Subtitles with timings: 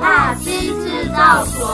[0.00, 1.68] 大溪制造所。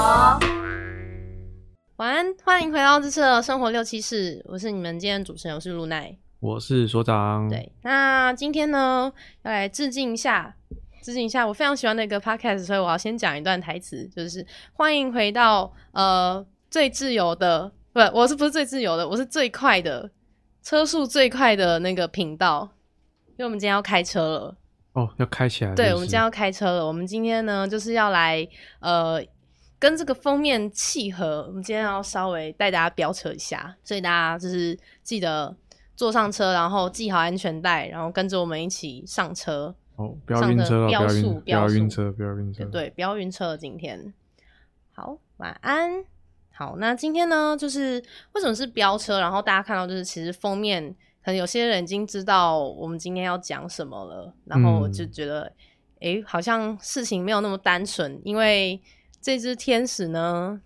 [1.97, 7.49] 晚安，欢迎回到这次的生活六七四，我是你们今天主持人，我是露奈，我是所长。
[7.49, 9.11] 对，那今天呢，
[9.43, 10.55] 要来致敬一下，
[11.03, 20.11] 致敬一下我非常喜欢的一个 podcast，所以我要先讲一段台词，就是欢迎回到呃最自由的，不，我是不是最自由的，我是最快的，
[20.63, 22.69] 车速最快的那个频道，
[23.29, 24.57] 因为我们今天要开车了。
[24.97, 25.75] 哦，要开起来。
[25.75, 26.87] 对，我们今天要开车了。
[26.87, 28.49] 我们今天呢，就是要来
[28.81, 29.23] 呃，
[29.79, 31.45] 跟这个封面契合。
[31.47, 35.55] 我们今天要稍微带大家飙车一下，所以大家就是记得
[35.97, 39.75] 坐上车，然后系好安全带，然后跟着我们一起上车。
[39.97, 42.65] 哦，不要晕车，飙速，不要晕车，不要晕车。
[42.65, 43.55] 对，不要晕车。
[43.55, 44.15] 今天
[44.95, 46.05] 好，晚安。
[46.53, 49.21] 好，那今天呢，就是为什么是飙车？
[49.21, 50.97] 然后大家看到就是其实封面。
[51.27, 55.43] 可能有些人已经知道我们今天要讲什么了，然后我就觉得，
[55.99, 58.81] 哎、嗯欸，好像事情没有那么单纯，因为
[59.21, 60.61] 这只天使呢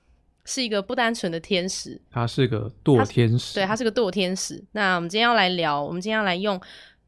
[0.44, 4.62] 是一个不单纯的天使，它是个堕天使，对，它是个堕天使。
[4.72, 6.60] 那我们今天要来聊，我们今天要来用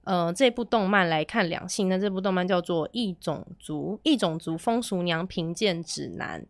[0.05, 6.41] 呃这部动漫来看两性，那这部动漫叫做《异种族异种族风俗娘评鉴指南》，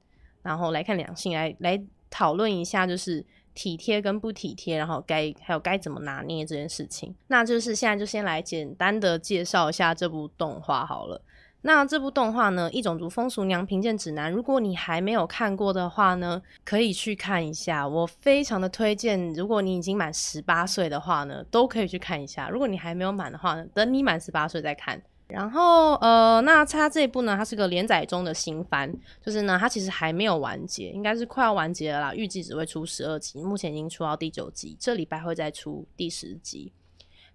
[0.42, 3.26] 然后来看两性，来来讨论一下，就是。
[3.54, 11.20] 体贴跟不体贴，然后该还有该怎么拿捏这件事情，那就是现在就先来简单的介绍一下这部动画好了。
[11.64, 17.86] 那这部动画呢，《异种族风俗娘评鉴指南》，如果你还没有看过的话呢，可以去看一下。
[17.86, 22.48] 我非常的推荐，如果你已经满十八岁的话呢，都可以去看一下。
[22.48, 25.00] 如果你还没有满的话呢，等你满十八岁再看。
[25.32, 28.94] 然后，呃，那它这一部呢，它是个连载中的新番，
[29.24, 32.14] 就是呢，它其实还没有完结，应该是快要完结了啦。
[32.14, 36.70] 预计只会出十二集，目前已经出到第九集，这礼拜会再出第十集。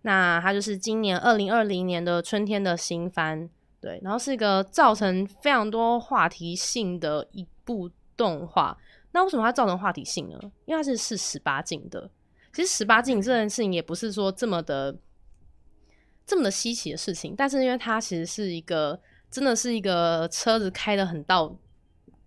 [0.03, 3.49] 那它就是今年二零二零年的春天的新番，
[3.81, 8.77] 对，然后是一个造成非常多话题性的一部动画。
[9.11, 10.39] 那为什么它造成话题性呢？
[10.65, 12.07] 因为它是是十八禁的。
[12.53, 14.95] 其实十八禁这件事情也不是说这么的。
[16.27, 18.99] 这么的稀奇的事情，但是因为它其实是一个，
[19.31, 21.57] 真的是一个车子开的很到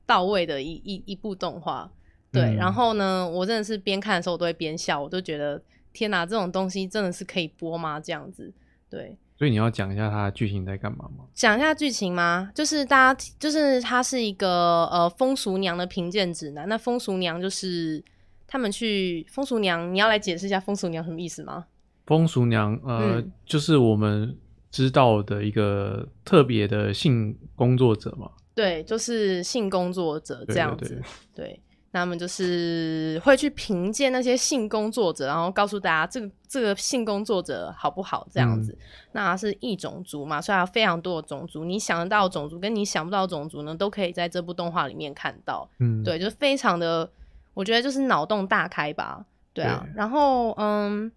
[0.07, 1.89] 到位的一一一部动画，
[2.33, 2.43] 对。
[2.43, 5.63] 嗯、然后呢，我真的是边看的时候我都会边笑，我都觉得
[5.93, 8.01] 天哪，这种东西真的是可以播吗？
[8.01, 8.51] 这样子，
[8.89, 9.19] 对。
[9.37, 11.25] 所以你要讲一下它的剧情在干嘛吗？
[11.35, 12.51] 讲一下剧情吗？
[12.55, 16.69] 就是大家，就是它是一个呃风俗娘的评鉴指南。
[16.69, 18.03] 那风俗娘就是
[18.47, 21.67] 他们去风俗娘，你要来解释一下风俗娘什么意思吗？
[22.07, 24.37] 风俗娘，呃，嗯、就是我们
[24.71, 28.31] 知道的一个特别的性工作者嘛。
[28.55, 30.89] 对，就是性工作者这样子。
[30.89, 31.61] 对，对，对，对，
[31.93, 38.73] 那么就是会去评鉴那些性工作者，然后告诉大家这个这个性工作者好不好这样子。
[38.73, 38.79] 嗯、
[39.13, 45.67] 那是异种族嘛，所以有非常多的种族，你想得到的种族跟你想不到的种族呢，都可以在这部动画里面看到。
[45.79, 47.09] 嗯，对，就是非常的，
[47.55, 49.25] 我觉得就是脑洞大开吧。
[49.55, 51.11] 对啊，对，然后嗯。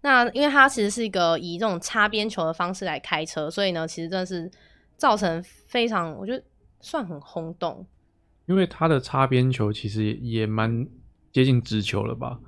[0.00, 4.50] 那因为它其实是一个以这种擦边球的方式来开车，所以呢，其实真的是
[4.96, 6.42] 造成非常，我觉得
[6.80, 7.86] 算很轰动。
[8.46, 10.86] 因为它的擦边球其实也蛮
[11.32, 12.38] 接近直球了吧？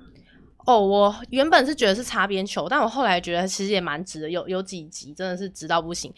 [0.66, 6.12] 哦，我原本是觉得是擦边球，但我后来觉得其实也蛮直的，有有几集真的是直到不行。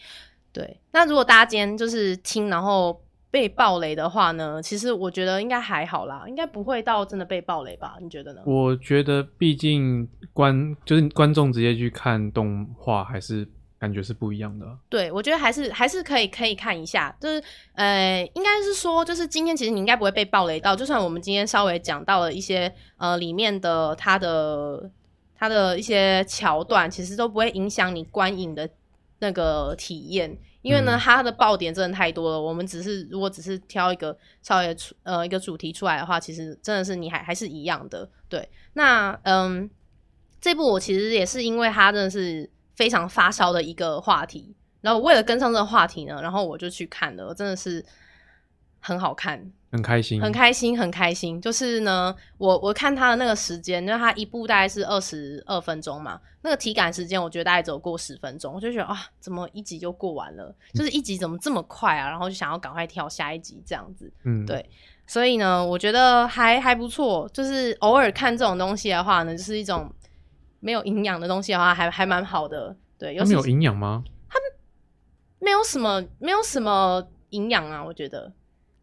[0.51, 3.01] 对，那如果大家今天就是听，然后。
[3.33, 7.97] 被暴雷的话呢，其实我觉得应该还好啦，应该不会到真的被暴雷吧？
[7.99, 8.41] 你觉得呢？
[8.45, 13.47] 我觉得毕竟观就是观众直接去看动画，还是
[13.79, 14.67] 感觉是不一样的。
[14.87, 24.91] 对，我觉得还是还是可以可以看一下，就是呃，应该是说，就是今天其实你应该不会被暴雷到，就算我们今天稍微讲到了一些呃里面的它的
[25.35, 28.69] 它的一些桥段，其实都不会影响你观影的
[29.17, 30.37] 那个体验。
[30.63, 32.37] 因为呢，它的爆点真的太多了。
[32.37, 38.09] 嗯、我们只是如果只是挑一个稍微出呃一个主题出来的话，其实真的是你还还是一样的。
[38.27, 39.69] 对，那嗯，
[40.41, 47.85] 这部我其实也是因为它真的是非常发烧的一个话题，然后为了跟上这个话题呢，然后我就去看了，真的是
[48.79, 49.51] 很好看。
[49.73, 51.41] 很开心，很开心，很开心。
[51.41, 60.55] 就是呢，我我看他的那个时间，就他一部大概是二十二分钟嘛，那个体感时间我觉得大概只有过十分钟，我就觉得啊，怎么一集就过完了？
[60.75, 62.07] 就是一集怎么这么快啊？
[62.07, 64.13] 然后就想要赶快跳下一集这样子。
[64.25, 64.63] 嗯，对。
[65.07, 67.27] 所以呢，我觉得还还不错。
[67.33, 69.91] 就是偶尔看这种东西的话呢，就是一种
[70.59, 72.75] 没有营养的东西的话，还还蛮好的。
[72.99, 74.03] 对，有没有营养吗？
[74.29, 74.37] 它
[75.39, 77.83] 没有什么，没有什么营养啊。
[77.83, 78.31] 我觉得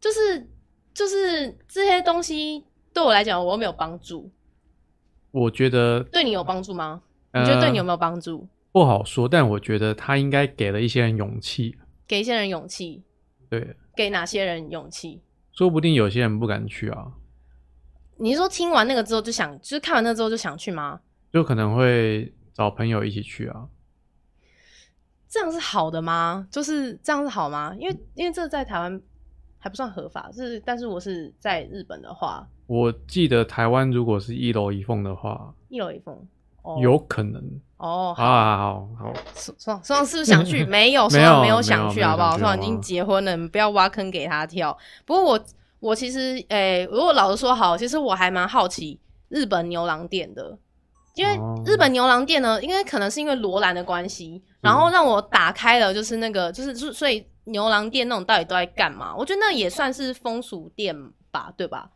[0.00, 0.50] 就是。
[1.00, 2.62] 就是这些东西
[2.92, 4.30] 对我来讲，我没有帮助。
[5.30, 7.00] 我觉得对你有帮助吗？
[7.30, 8.46] 呃、你觉得对你有没有帮助？
[8.70, 13.02] 不好说，但我觉得他应该给了一些人勇气，给一些人勇气。
[13.48, 15.22] 对，给哪些人勇气？
[15.52, 17.12] 说不定有些人不敢去啊。
[18.18, 21.00] 你是说听完那个之后就想，就是看完那之后就想去吗？
[21.32, 23.68] 就可能会找朋友一起去啊。
[25.30, 26.46] 这样是好的吗？
[26.50, 27.74] 就是这样是好吗？
[27.78, 29.00] 因为因为这在台湾
[29.60, 36.18] 还不算合法，是但是我是在日本的话，我记得台湾如果是一楼一凤的话，一楼一凤。
[36.62, 36.78] Oh.
[36.78, 37.42] 有可能
[37.78, 40.62] 哦，好好好好，双双双是不是想去？
[40.68, 42.36] 没有，双没，没有想去，好不好？
[42.36, 44.76] 双已经结婚了，你不要挖坑给他跳。
[45.06, 45.40] 不过我
[45.78, 50.58] 我其实，诶、欸，如果老实说好，其实我还蛮好奇日本牛郎店的，
[51.14, 51.34] 因为
[51.64, 59.14] 日本牛郎店呢，因为可能是因为罗兰的关系，然后让我打开了，就是那个，就是所以牛郎店那种到底都在干嘛？
[59.16, 60.94] 我觉得那也算是风俗店
[61.30, 61.90] 吧，对吧？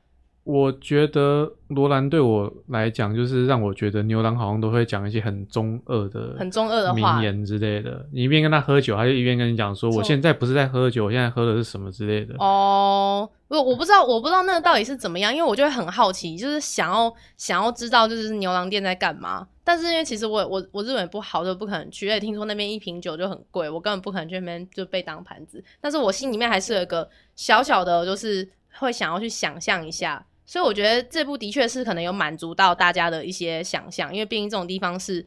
[0.44, 8.06] 我觉得罗兰对我来讲，就是让我觉得牛郎好像都会讲一些很中二的、很中二的名言之类的。
[8.12, 19.48] 你一边跟他喝酒，他就一边跟你讲说：“我现在不是在喝酒，我现在喝的是什么之类的。”哦，我我不知道，我不知道那个到底是怎么样，因为我就会很好奇，就是想要想要知道，就是牛郎店在干嘛。
[19.64, 22.10] 但是因为其实我我我日本也不好，就不可能去。
[22.10, 25.64] 而且听说那边一瓶酒就很贵，我根本不可能去那边就被当盘子。
[25.80, 30.22] 但是我心里面还是有一个小小的，就是会想要去想象一下。
[30.46, 35.26] 所以我觉得这部的确是可能有满足到大家的一些想象，因为毕竟这种地方是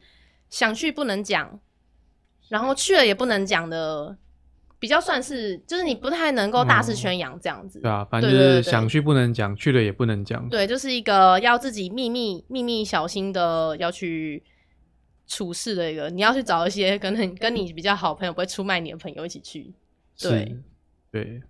[0.49, 1.59] 想去不能讲，
[2.49, 4.15] 然后去了也不能讲的，
[4.79, 7.79] 比较算是就是你不太能够大肆宣扬这样子。
[7.79, 7.81] 嗯。
[7.81, 10.47] 对啊，反正就是想去不能讲，去了也不能讲。
[10.49, 14.43] 对，就是一个要自己秘密、秘密小心的要去
[15.25, 19.73] 处事的一个，你要去找一些跟很跟你比较好朋友，不会出卖你的朋友一起去。
[20.19, 20.55] 对，
[21.11, 21.41] 对。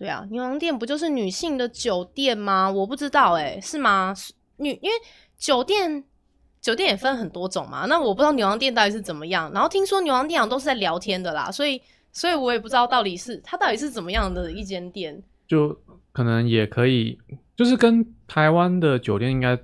[0.00, 2.70] 对啊，牛郎店不就是女性的酒店吗？
[2.70, 4.14] 我不知道哎、欸，是吗？
[4.56, 4.96] 女因为
[5.36, 6.02] 酒店
[6.62, 9.52] 酒店也分很多种嘛，那我不知道牛郎店到底是怎么样。
[9.52, 11.82] 然后听说牛郎店好像都是在聊天的啦，所以
[12.12, 15.22] 所以我也不知道到底是它到底是怎么样的一间店。
[15.46, 15.78] 就
[16.12, 17.18] 可能也可以，
[17.54, 19.58] 就是跟台湾的酒店应该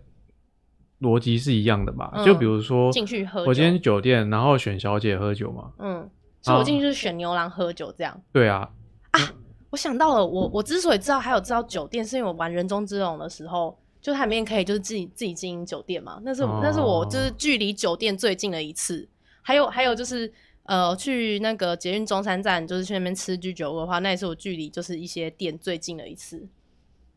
[1.00, 2.10] 逻辑是一样的吧？
[2.14, 5.72] 嗯、就比如说进去喝酒，我今天酒店，然后选小姐喝酒嘛。
[5.78, 6.10] 嗯，
[6.42, 8.20] 所以我进去就是选牛郎喝酒这样。
[8.34, 8.68] 对啊。
[9.12, 9.20] 啊。
[9.70, 16.20] 我想到了，我我之所以知道还有知道酒店，是因为我玩人中之龙的时候，就它里面可以就是自己自己经营酒店嘛。
[16.22, 19.08] 那是、哦、那是我就是距离酒店最近的一次。
[19.42, 20.32] 还有还有就是
[20.64, 26.46] 呃，去那个捷运中山站，就是去那边吃居酒屋的话，那也是我距离就是一些店最近的一次。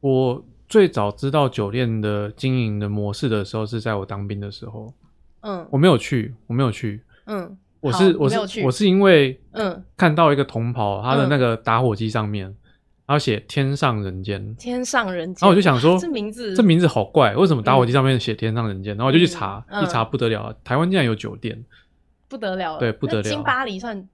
[0.02, 4.94] 我最早知道酒店的经营的模式的时候，是在我当兵的时候。
[5.42, 7.02] 嗯，我没有去，我没有去。
[7.26, 7.58] 嗯。
[7.82, 9.84] 我是我是我是因为嗯。
[9.96, 12.46] 看到一个同袍，他的那个打火机上面，
[13.06, 18.96] 然后写天上人间，天上人间，然后我就想说 这名字这名字好怪，为什么打火机上面写天上人间？
[18.96, 21.66] 然后我就去查，一查不得了，台湾竟然有酒店，
[22.28, 23.24] 不得了，对不得了。
[23.24, 24.08] 金巴黎算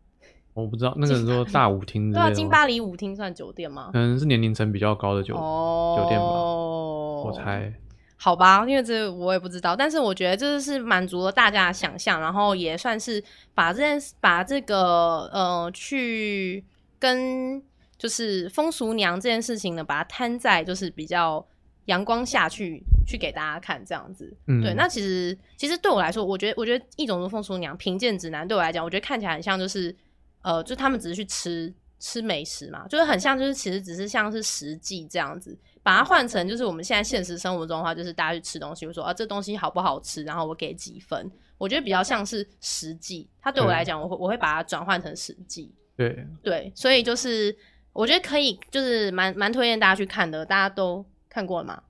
[0.54, 3.90] 我不知道，那个人说大舞厅，对啊，金巴黎舞厅算酒店吗？
[3.92, 7.74] 可能是年龄层比较高的酒酒店吧，我猜。
[8.18, 13.24] 好吧，因为这我也不知道，但是我觉得这是满足了大家的想象，然后也算是
[13.54, 16.64] 把这件把这个呃去
[16.98, 17.62] 跟
[17.98, 21.46] 就是风俗娘这件事情呢，把它摊在就是比较
[21.86, 24.36] 阳光下去去给大家看这样子。
[24.48, 24.74] 嗯，对。
[24.74, 29.96] 那其实其实对我来说，我觉得我觉得一种族风俗娘贫贱指南对我来讲，我觉得看起来很像就是
[30.42, 35.58] 呃，就他们只是去吃吃美食嘛，就是很像就是其实只是像是食记这样子。
[35.86, 41.32] 把它换成就是我们现在现实生活中的话，就是大家去吃东西，我说啊，这东西好不好吃，然后我给几分。
[41.60, 45.72] 我觉得比较像是实际，它对我来讲，我会我会把它转换成实际。
[45.96, 47.56] 对对，所以就是
[47.94, 50.44] 我觉得可以，就是蛮蛮推荐大家去看的。
[50.44, 51.84] 大家都看过了吗？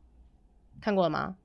[0.82, 1.38] 看过了吗？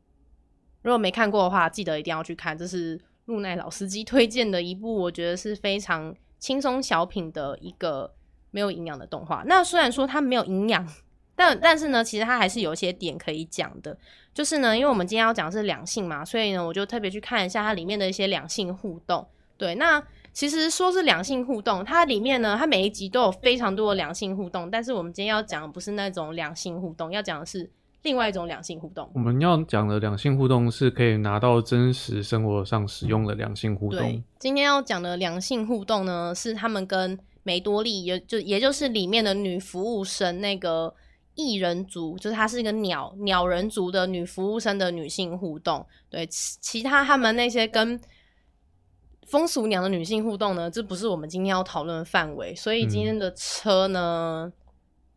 [0.83, 2.59] 如果没看过的话，记得一定要去看。
[2.59, 8.13] 这是路奈老司机推荐的一部，我觉得是非常轻松小品的一个
[8.51, 9.45] 没有营养的动画。
[9.47, 10.85] 那虽然说它没有营养。
[11.41, 13.97] 但但是呢，其实它还是有一些点可以讲的，
[14.35, 19.27] 就是呢，因为我们今天要讲的是两性嘛，所以呢，我就特别去看一下它里面的一些两性互动。
[19.57, 20.03] 对，那
[20.35, 27.71] 其实说是两性互动，它里面呢，它每一集都有非常多的两性互动，但是我们今天要讲的不是那种两性互动，要讲的是
[28.03, 29.09] 另外一种两性互动。
[29.15, 33.99] 我们要讲的两性互动是可以拿到真实生活上使用的两性互动。
[34.01, 40.95] 对，今天要讲的两性互动呢，是他们跟梅多利，也就也就是里面的女服务生那个。
[41.41, 48.01] 异人族就是她是一个鸟鸟人族的女服务生的女性互动，对其其他他们那些跟
[49.27, 52.55] 风俗娘的女性互动呢，这不是我们今天要讨论的范围。
[52.55, 54.53] 所以今天的车呢，嗯、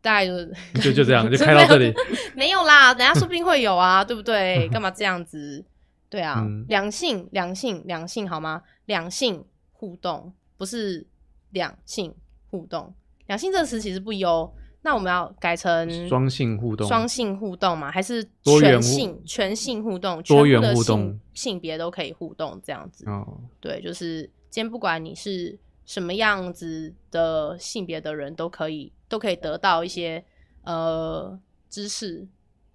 [0.01, 0.45] 大概就
[0.81, 1.91] 就就这样 就开到这里，
[2.35, 4.69] 没有啦，等下说不定会有啊，对不对？
[4.69, 5.65] 干嘛这样子？
[6.09, 8.61] 对啊，两、嗯、性两性两性好吗？
[8.85, 11.07] 两性互动不是
[11.49, 12.13] 两性
[12.51, 12.93] 互动。
[13.25, 14.53] 两性这个词其实不优，
[14.85, 23.05] 那我们要改成双性互动，双性互动嘛，还是全性全性互动，多元互动，性别都可以互动这样子。
[23.07, 30.23] 哦，对，就是今天不管你是什么样子的性别的人，都可以都可以得到一些
[30.63, 32.27] 呃知识。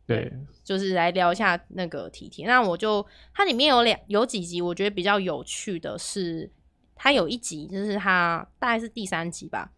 [0.06, 0.32] 对，
[0.64, 2.44] 就是来聊一下那个题题。
[2.44, 6.50] 那我就它里面有两有几集，我觉得比较有趣的是，
[6.96, 9.70] 它有一集就是它大概是第三集吧。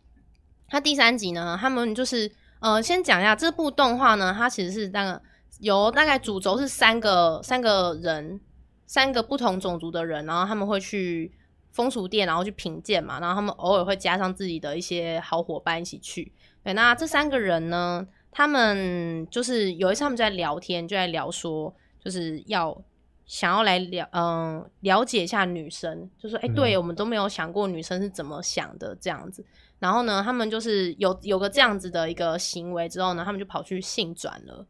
[0.70, 5.20] 它第三集呢，他们就是呃，先讲一下这部动画呢，它其实是那个
[5.58, 8.40] 由大概主轴是三个三个人，
[8.86, 11.32] 三个不同种族的人，然后他们会去
[11.72, 16.32] 风俗店，然后去品鉴嘛，然后他们偶尔会加上自己的一些好伙伴一起去。
[16.62, 18.06] 对，那这三个人呢？
[18.32, 22.80] 他们就是有一次他们就在聊天，就在聊说，就是要
[23.26, 29.44] 想要来了，嗯，了解一下女生，就说，哎、欸，对、嗯、我们都没有想过女生是怎么想的这样子。
[29.80, 34.64] 然后呢，他们就是有有个这样子的一个行为之后呢，他们就跑去性转了。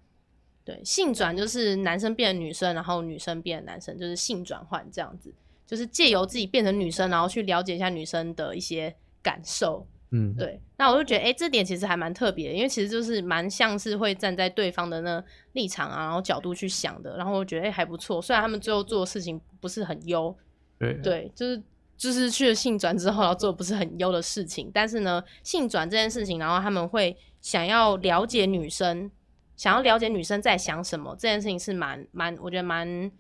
[0.65, 5.35] 对，性转就是男生变女生，然后女生变男生，就是性转换这样子，
[5.67, 9.87] 就是借由自己变成女生，然后去了解一下女生的一些感受。
[10.13, 18.21] 嗯，对，那我就觉得，哎、欸，这点其实还蛮特别的，因为其实就是蛮像是会站在对方的那立场啊，然后角度去想的，然后我觉得，哎、欸，还不错。
[18.21, 20.37] 虽然他们最后做的事情不是很优，
[20.79, 21.63] 对，对，就是
[22.01, 29.11] 就是去了性转之后，然后做的不是很优的事情，但是呢，性转这件事情，然后他们会想要了解女生，
[29.55, 33.13] 想要了解女生在想什么，这件事情是蛮蛮，我觉得蛮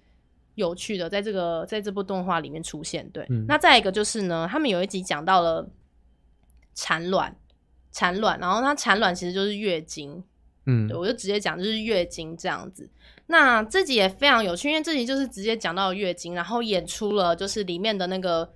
[0.55, 3.07] 有趣的，在这个在这部动画里面出现。
[3.11, 5.69] 对，嗯、那再一个就是呢，他们有一集讲到了。
[6.73, 7.37] 产卵，
[7.91, 10.23] 产卵，然后它产卵其实就是月经，
[10.67, 12.89] 嗯，对，我就直接讲就是月经这样子。
[13.27, 18.51] 那这集也非常有趣，因为这集就是直接讲到月经，然后演出了就是里面的那个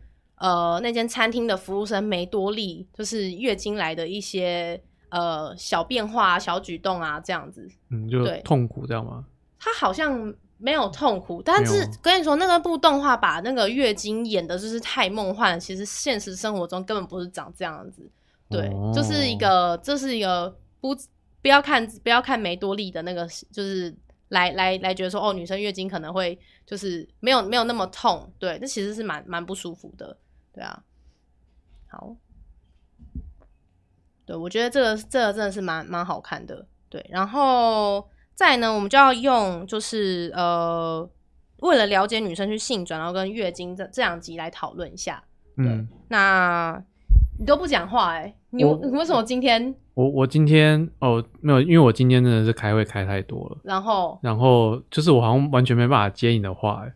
[0.44, 9.24] 呃那间餐厅的服务生梅多利，就是月经来的一些呃小变化、小举动啊这样子，嗯，就痛苦这样吗？
[9.58, 18.02] 他好像没有痛苦，但是跟你说那个部动画把那个月经演的就是太梦幻了，其实现实生活中根本不是长这样子。
[18.50, 20.94] 对，哦、就是一个，这是一个不
[21.40, 23.94] 不要看不要看梅多利的那个，就是
[24.28, 30.14] 来来来觉得说哦，女生月经可能会就是没有没有那么痛，对，这其实是蛮蛮不舒服的，
[30.54, 30.82] 对啊。
[31.88, 32.16] 好，
[34.24, 37.04] 对，我觉得这个这个真的是蛮蛮好看的，对。
[37.10, 41.06] 然后再呢，我们就要用就是呃，
[41.58, 45.22] 为了了解女生去性转，然后跟月经这这两集来讨论一下，
[45.56, 46.82] 对，嗯、那。
[47.36, 49.74] 你都不讲话哎、欸，你我你为什么今天？
[49.94, 53.58] 我我今天哦没有，因为我今天真的是开会开太多了。
[53.64, 56.94] 然后然后就是我好像完全没办法接你的话哎、欸。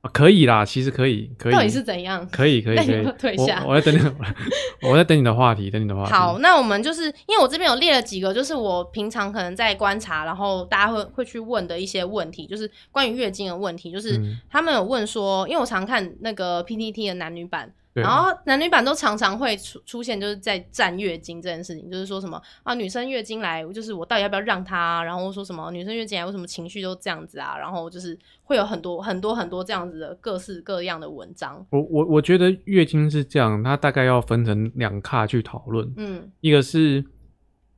[0.00, 1.52] 啊，可以啦，其实可以可以。
[1.52, 2.24] 到底是怎样？
[2.30, 3.04] 可以可以可以。
[3.18, 3.64] 退下。
[3.66, 4.12] 我，我在等你，
[4.88, 6.12] 我在等你的话题，等你的话题。
[6.12, 17.72] 好，那我们就是因为我这边有列了几个，就是我平常可能在观察，然后大家会会去问的一些问题，就是关于月经的问题，就是他们有问说，因为我常看那个 PTT 的男女版。
[18.02, 25.02] 然后男女版都常常会出出现，就是在战月经这件事情，就是说什么啊，女生月经来，就是我到底要不要让她？
[25.02, 27.56] 然后说什么女生月经来为什么情绪都这样子啊？
[27.58, 31.66] 然后就是会有很多 很多很多这样子的各式各样的文章。
[31.70, 35.92] 我我我觉得月经是这样，它大概要分成两卡去讨论。
[35.96, 37.04] 嗯，一个是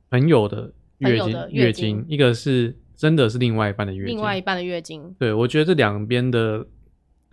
[0.09, 5.15] 朋友的月经，月经，月经，一个是真的是另外一半的月经，另外一半的月经。
[5.17, 6.67] 对，我觉得这两边的。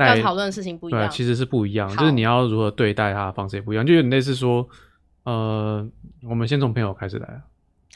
[0.06, 4.66] 要讨论的事情不一样，对，其实是不一样，就是你要如何对待他的方式也不一样，就有点类似说，
[5.24, 5.86] 呃，
[6.28, 7.40] 我们先从朋友开始来啊。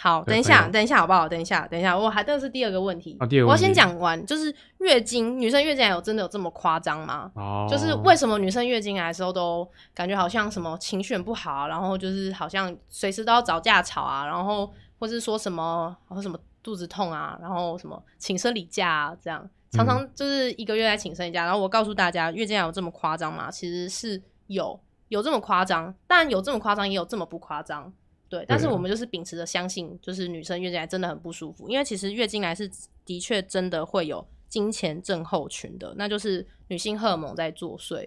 [0.00, 1.28] 好，等一下，等一下，好不好？
[1.28, 3.16] 等一下，等一下，我还这是第二个问题。
[3.20, 7.30] 我要先讲完，就是月经，女生月经来有真的有这么夸张吗？
[7.36, 7.68] 哦。
[7.70, 14.68] 就是为什么女生月经来的时候都感觉好像什么情绪不好啊，然后就是好像随时都要找架吵啊，然后
[14.98, 19.48] 或是说什么，或什么肚子痛啊，然后什么请生理假啊，这样。
[19.72, 23.50] 常常就是一个月来请生一假，然后我告诉大家，月经来有这么夸张吗？
[23.50, 27.90] 其实是有，有这么夸张，但有这么夸张，也有这么不夸张，
[28.28, 28.44] 对。
[28.46, 32.70] 但是我们就是秉持着相信，就是女生月经来真的很不舒服，因为其实月经来是
[33.06, 38.06] 的确真的会有经前症候群的，那就是女性荷尔蒙在作祟，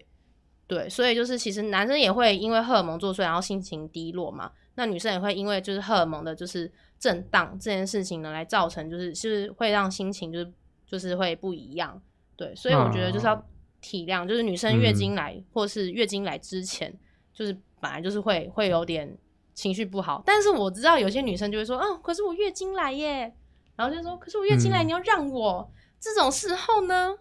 [0.67, 0.87] 对。
[0.87, 10.53] 所以就是其实男生也会因为荷尔蒙作祟，然后心情低落嘛，那女生也会因为就是荷尔蒙的就是震荡这件事情呢，来造成就是就是会让心情就是。
[10.85, 12.01] 就是会不一样，
[12.35, 13.45] 对，所以我觉得就是要
[13.81, 16.93] 体谅，就是女生月经来、嗯、或是月经来之前，
[17.33, 19.17] 就是本来就是会会有点
[19.53, 23.33] 情绪不好，但是我知道有些女生就会说，哦，可是我月经来耶，
[23.75, 27.15] 然后就说，可是我月经来，你要让我、嗯、这种时候呢，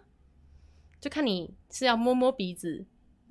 [0.99, 2.85] 就看你是要摸摸鼻子，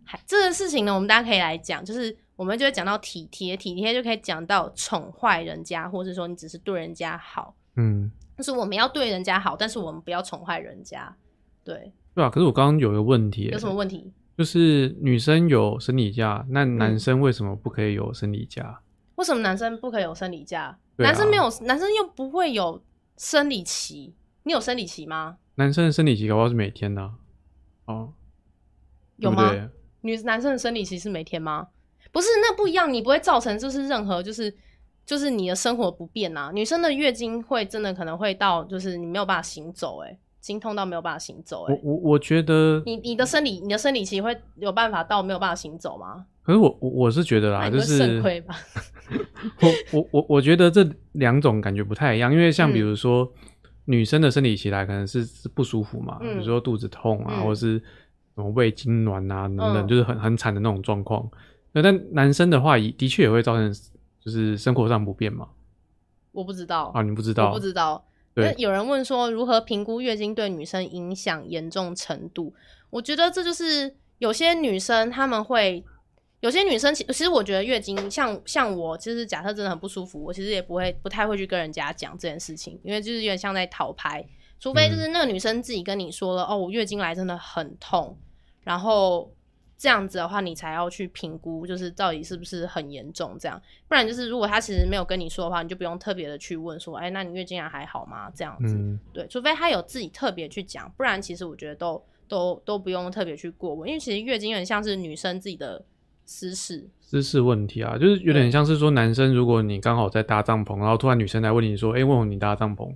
[0.05, 11.15] 还这个事情呢，我们大家可以来讲，就是我们就会讲到体贴，体贴就可以讲到宠坏人家，或者说你只是对人家好，嗯，就是我们要对人家好，但是我们不要宠坏人家，
[11.63, 12.29] 对，对啊。
[12.31, 14.13] 可是我刚刚有一个问题，有什么问题？
[14.37, 18.81] 就是女生有生理假，那男生为什么不可以有生理假？
[18.81, 18.83] 嗯、
[19.17, 20.63] 为什么男生不可以有生理假？
[20.65, 22.83] 啊、男生没有，男生又不会有
[23.17, 24.13] 生理期，
[24.43, 25.39] 你有生理期吗？
[25.55, 27.13] 男生的生理期搞不好是每天的，
[27.85, 28.13] 哦，
[29.19, 29.51] 有吗？
[29.51, 31.69] 对对女男生的生理期是每天吗？
[32.11, 34.53] 不是，那不一样，你不会造成就是任何就是
[35.07, 36.51] 就是你的生活不便呐、啊。
[36.53, 41.81] 女生的月经会真的可能会到就是你没有办法行走、欸，诶，经痛到没有办法行走、欸，诶。
[41.83, 46.27] 我我我觉得你你的生理你的生理期会有办法到没有办法行走吗？
[46.43, 48.55] 可是我我我是觉得啦，就是肾亏吧。
[49.61, 53.51] 我我我我觉得这两种感觉不太一样，因为像比如说、嗯、
[53.87, 57.79] 女生的生理期来可能是是不舒服嘛，嗯、比如说肚子痛啊，嗯、或者是
[58.35, 61.27] 什么胃痉挛啊等等，嗯、就是很很惨的那种状况。
[61.73, 63.73] 那但男生的话，也的确也会造成
[64.25, 65.49] 就是生活上不便嘛。
[66.33, 67.49] 我不知道啊，你不知道？
[67.49, 68.05] 我不知道。
[68.35, 72.53] 对，有人问说如何评估月经对女生影响严重程度？
[72.91, 75.85] 我觉得这就是有些女生她们会，
[76.41, 84.27] 有些女生其其实我觉得月经像像我，其实假设真的很不舒服，我其实也不会不太会去跟人家讲这件事情，因为就是有点像在讨拍，
[84.59, 88.19] 除非就是那个女生自己跟你说了，嗯、哦，我月经来真的很痛，
[88.63, 89.33] 然后。
[89.85, 93.61] 这样子的话，你才要去评估，就是到底是不是很严重这样。
[93.87, 98.31] 不然就是，如果他其实没有跟你说的话，你就不用特别的去问说，哎，那你月经来还好吗？
[98.35, 105.85] 这样子，嗯、对，除非他有自己特别去讲，不然其实我觉得都都都不用特别去过问，因为其实月经很像是女生自己的
[106.25, 112.91] 私事，私事问题啊，就是有点像是说男生，如果你刚好在搭帐篷，然后突然女生来问你说，哎，问我你搭帐篷。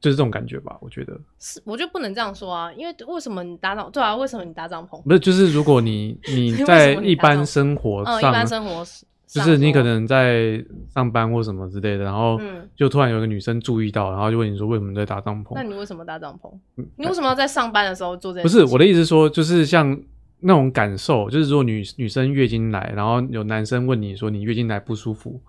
[0.00, 3.90] 就是这种感觉吧，我觉得是，我就不能这样说啊，因为为什么你搭帐？
[3.90, 5.02] 对啊，为什么你搭帐篷？
[5.02, 8.82] 不是，就是如果你 你在一般生活上，嗯，一般生活
[9.26, 12.40] 就是你可能在上班或什么之类的，然后
[12.74, 15.52] 就突然有一个女生注意到，然后就问你说为什么在搭帐篷？
[15.54, 16.50] 那你为什么搭帐篷？
[16.96, 18.42] 你为什么要在上班的时候做这？
[18.42, 19.96] 不是我的意思，说就是像
[20.40, 25.40] 那种感受，就是如果女女生月经来，然后有男生问你说你月经来不舒服。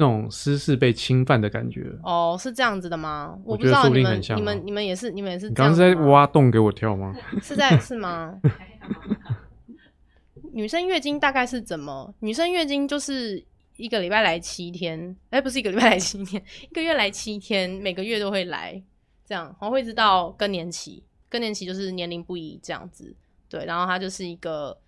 [0.00, 3.36] 那种私事被侵犯的感觉哦，是这样子的吗？
[3.44, 5.48] 我不知道你们、你们、你们也是、你们也是。
[5.48, 7.12] 你刚刚是在挖洞给我跳吗？
[7.42, 8.40] 是在是吗？
[10.52, 12.14] 女生月经大概是怎么？
[12.20, 13.44] 女生月经就是
[13.76, 18.80] 一个礼拜来七天，哎、欸，不是一个礼拜来七天，一个月来七天，每个月都会来，
[19.26, 23.14] 这样，然后会直到更年期，更年期就是年龄不一这样子，
[23.48, 24.78] 对，然后它就是一个，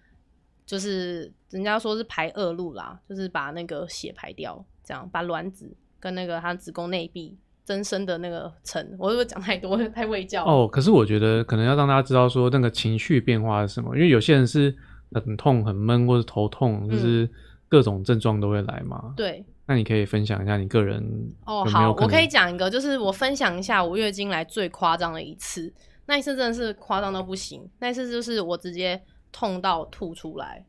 [0.64, 4.64] 就是人家说是排恶露啦，就是把那个血排掉。
[4.90, 10.66] 这样把卵子跟那个他子宫内壁增生的那个层，我是不是讲太多 太卫教哦？
[10.66, 14.74] 可是我觉得可能要让大家知道说那个情绪变化是什么，因为有些人是
[15.12, 17.30] 很痛、很闷，或者头痛，就是
[17.68, 19.00] 各种症状都会来嘛。
[19.04, 21.00] 嗯、对，那你可以分享一下你个人
[21.46, 21.64] 哦。
[21.66, 25.72] 好，我可以讲一个，就是我分享一下我月经来最夸张的一次，
[26.06, 29.00] 那一次真的是夸张到不行，那一次就是我直接
[29.30, 30.64] 痛到吐出来，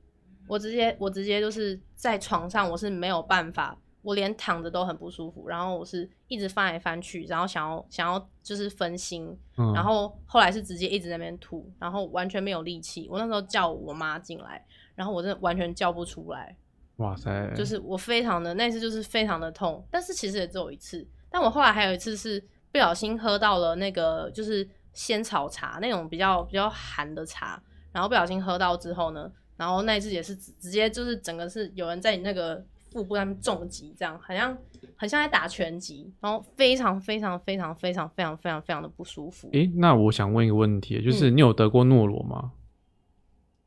[0.47, 3.75] 我直接我直接就是在床上我是没有办法。
[4.04, 13.08] 我连躺着都很不舒服，然后我是一直翻来翻去，然后想要想要就是分心，嗯、然后后来是直接一直在那边吐，然后完全没有力气。
[13.10, 16.56] 我那时候叫我妈进来，然后我真的完全叫不出来。
[16.98, 17.54] 哇塞！
[17.56, 21.08] 就是我非常的那次就是非常的痛，但是其实也只有一次。
[21.30, 27.62] 但我后来还有一次是不小心喝到了那个就是仙草茶那种比较比较寒的茶，
[27.92, 32.66] 然后不小心喝到之后呢，然后那一次也是直接就是整个是有人在你那个。
[32.91, 34.56] 腹部上面重击，这样好像
[34.95, 39.49] 很像在打拳击，然后非常非常非常非常非常非常非常的不舒服。
[39.54, 42.51] 诶，那我想问一个问题，就是你有得过诺罗吗？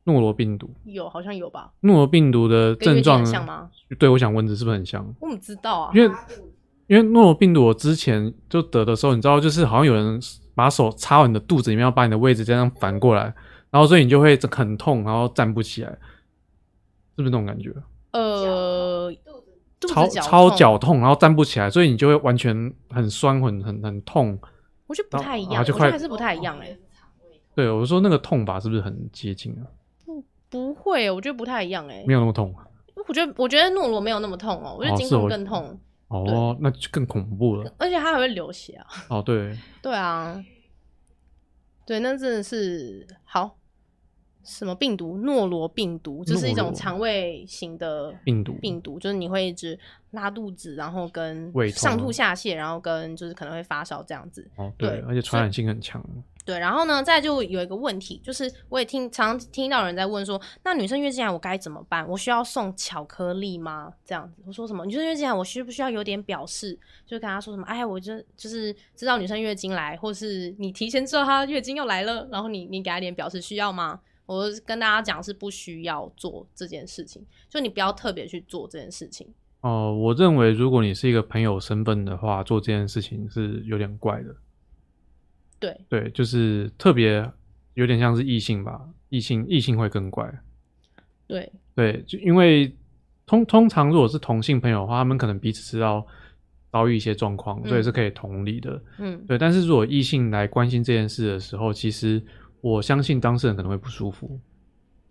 [0.03, 1.73] 诺罗病毒有，好像有吧？
[1.79, 3.71] 诺罗病毒的症状像吗？
[3.97, 5.03] 对，我想问这是不是很像？
[5.19, 5.91] 我怎么知道啊？
[5.95, 6.15] 因为
[6.85, 10.19] 因为诺罗病毒我之前就得的时候，你知道，就是好像有人
[10.53, 13.23] 把手插到你的肚子里面，要把你的位置这样反过来，
[13.71, 15.97] 然后所以你就会很痛，然后站不起来，是
[17.15, 17.73] 不是那种感觉？
[18.11, 18.74] 呃，
[19.81, 24.39] 超超脚痛，然后站不起来，所以你就会完全很酸，很很很痛。
[24.87, 26.75] 我觉得不太一样，我觉得还是不太一样哎。
[27.55, 29.63] 对，我说那个痛法是不是很接近啊？
[30.05, 32.03] 不，不会，我觉得不太一样哎。
[32.05, 32.53] 没有那么痛。
[33.07, 35.79] 我觉得，我觉得诺罗没有那么痛哦，我觉得经痛更痛。
[36.07, 37.73] 哦，那就更恐怖了。
[37.77, 38.85] 而且它还会流血啊。
[39.09, 39.57] 哦，对。
[39.81, 40.43] 对啊。
[41.85, 43.57] 对，那真的是好。
[44.45, 45.17] 什么病毒？
[45.17, 48.53] 诺罗病毒，就是一种肠胃型的病毒。
[48.61, 49.77] 病毒就是你会一直
[50.11, 54.47] 拉肚子，然后跟上吐下泻，然后跟就是可能会发烧这样子。
[54.55, 56.01] 哦，对，对而且传染性很强。
[56.45, 62.07] 对，然后呢，再就有一个问题，就是我也听常常听到有人在问说，那女生月经来我该怎么办？
[62.07, 63.91] 我需要送巧克力吗？
[64.05, 64.85] 这样子，我说什么？
[64.85, 66.77] 女生月经来我需不需要有点表示？
[67.03, 67.65] 就跟她说什么？
[67.65, 73.99] 哎，我就就是知道女生月经来，或是你提前知道她月经要来了，然后你你给她点表示需要吗？
[74.25, 79.27] 我跟大家讲是不需要做这件事情，就你不要特别去做这件事情。
[79.61, 84.35] 哦、呃，我认为如果你是一个朋友身份的话，做这件事情是有点怪的。
[85.59, 87.31] 对对，就是特别
[87.75, 90.33] 有点像是异性吧，异性异性会更怪。
[91.27, 92.75] 对对，就因为
[93.27, 96.05] 通通常如果是同性朋友的话，他们可能彼此知道
[96.71, 98.81] 遭遇一些状况，所以是可以同理的。
[98.97, 99.37] 嗯，对。
[99.37, 102.19] 但是如果异性来关心这件事的时候，其实。
[102.65, 104.39] 我相信当事人可能会不舒服，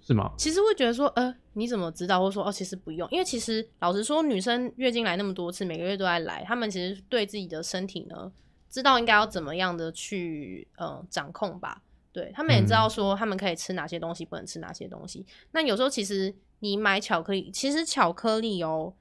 [0.00, 0.32] 是吗？
[0.36, 2.18] 其实会觉得说，呃，你怎么知道？
[2.18, 8.32] 或者说，哦，其实不用，因为其实老实说，女生月经来那么多次，每个月都在来，她们其实对自己的身体呢，
[8.68, 11.80] 知道应该要怎么样的去呃掌控吧。
[12.10, 15.20] 对，他们也知道说，他们可以吃哪些东西，不能吃哪些东西。
[15.20, 15.26] 嗯。
[15.52, 18.94] 那有时候其实你买巧克力，其实巧克力哦。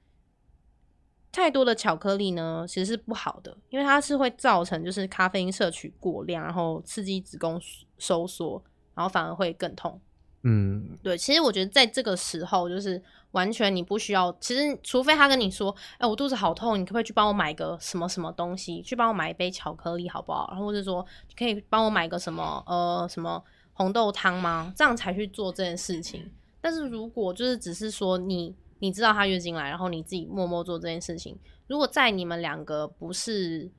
[1.33, 7.59] 太多的巧克力呢，其实是不好的，因为它是会造成就是咖啡因摄取过量，然后刺激子宫
[7.97, 9.99] 收缩，然后反而会更痛。
[10.43, 20.47] 嗯，对，其实我觉得在这个时候，就是完全你不需要，其实除非他跟你说，哎、欸，我肚子好痛，你可不可以去帮我买个什么什么东西，去帮我买一杯巧克力好不好？
[20.51, 21.03] 然后或者说
[21.35, 23.43] 可以帮我买个什么呃什么
[23.73, 24.71] 红豆汤吗？
[24.75, 26.29] 这样才去做这件事情。
[26.61, 28.55] 但是如果就是只是说你。
[28.83, 31.39] 你知道他月经来，然后你自己默默做这件事情。
[31.67, 33.71] 如果在你们两个不是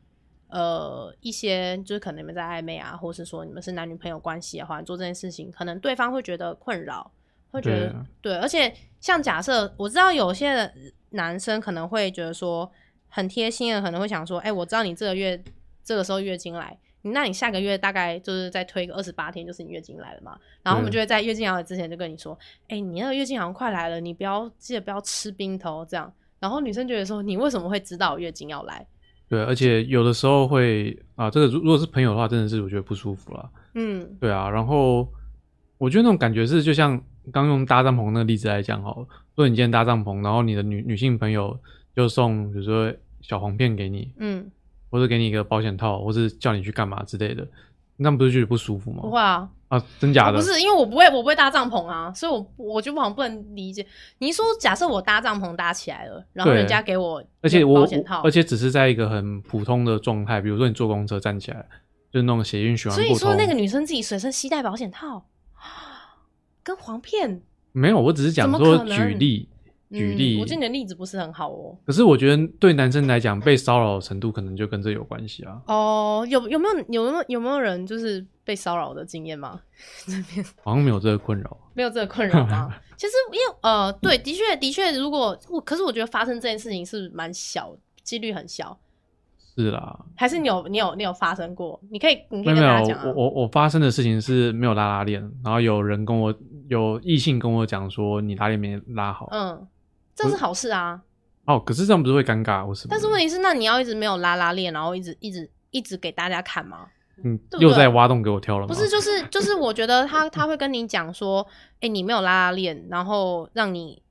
[0.49, 7.13] 呃一些，就是可能你们在暧昧啊，或是说你们是男女朋友关系的话，你做这件事情，可能对方会觉得困扰，
[7.51, 7.91] 会觉得
[8.23, 8.37] 对，对。
[8.37, 10.73] 而且像假设我知道有些
[11.11, 12.73] 男生可能会觉得说
[13.11, 15.45] 很贴心的，可能会想说，哎、欸，我知道你这个月
[15.85, 16.79] 这个时候月经来。
[17.13, 20.39] 那你下个月大概就是再推个二十八天，就是你月经来了嘛？
[20.63, 26.11] 然后我们就会在月经来之前就跟你说，哎、欸，你那个月经好像快来了，你不要记得不要吃冰头这样。
[26.41, 28.87] 然后女生觉得说，你为什么会知道月经要来？
[29.29, 33.51] 对，而且有的时候会啊，这个如如果是朋友的话，真的是我觉得不舒服了。
[33.75, 34.49] 嗯，对啊。
[34.49, 35.07] 然后
[35.79, 41.59] 我觉得那种感觉是，就像刚用搭帐篷那个例子来讲哈，如果你今天搭帐篷，然后你的女女性朋友
[41.95, 44.51] 就送比如说小黄片给你，嗯。
[44.95, 47.45] 或者给你一个保险套，或是叫你去干嘛之类的，
[47.97, 49.01] 那不是觉得不舒服吗？
[49.03, 50.39] 不会啊，啊，真假的？
[50.39, 53.85] 不是，因为我不会，我不会搭帐篷啊，所以我我就好像不能理解。
[54.19, 61.67] 你说，假设我搭帐篷搭起来了，然后人家给我保险套，而且我，而且只是在一个很普通的状态，比如说你坐公车站起来，
[62.13, 62.95] 就是那种血运循环。
[62.97, 65.25] 所以说那个女生自己随身携带保险套，
[66.63, 69.49] 跟黄片没有，我只是讲说举例。
[69.91, 71.77] 举例，嗯，我觉得你的例子不是很好哦。
[71.85, 75.61] 可是我觉得对男生来讲，被骚扰的程度可能就跟这有关系啊。
[75.67, 79.61] 哦，有有没有有没有有没有人就是被骚扰的经验吗？
[80.07, 82.75] 这 边好像没有这个困扰，没有这个困扰吗？
[82.97, 88.79] 其实因为呃，对，的确的确，如果我可是我觉得发生这件事情是蛮小，几率很小。
[89.57, 91.81] 是啦，还是你有你有你有发生过？
[91.89, 93.05] 你可以你可以跟大家讲啊。
[93.07, 96.35] 我我我发生的事情是没有拉拉链，然后有人跟我
[96.69, 99.65] 有异性跟我讲说你拉链没拉好，嗯。
[100.15, 101.01] 这是好事啊！
[101.47, 102.65] 哦，可是这样不是会尴尬？
[102.67, 102.89] 我是？
[102.89, 106.87] 但是问题是，那你要一直没有拉拉链，然后一直一直一直给大家看吗？
[107.23, 108.69] 嗯，对对又在挖洞给我跳了吗？
[108.69, 114.03] 不是，就是 就是，我觉得他他会跟你讲说，哎、欸，你没有拉拉链，然后让你，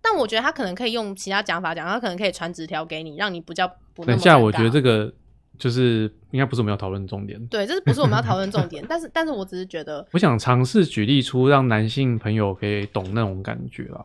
[0.00, 4.04] 但我觉得他可能可以用其他讲法讲，他可能可以传纸条给你，让你不叫不。
[4.04, 5.12] 等一下，我觉得这个
[5.58, 7.44] 就是应该不是我们要讨论重点。
[7.48, 8.84] 对，这是不是我们要讨论重点？
[8.88, 14.04] 但是但是我只是觉得，我想尝试举例出让男性朋友可以懂那种感觉啦。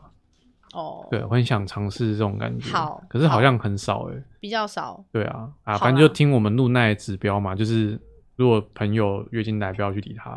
[0.73, 5.05] 哦、oh，对，我很想尝试这种感觉，好，可是好像很少哎，比较少。
[5.11, 7.99] 对啊，啊，反正就听我们露奈指标嘛，就是
[8.35, 10.31] 如果朋友月经来，不要去理他，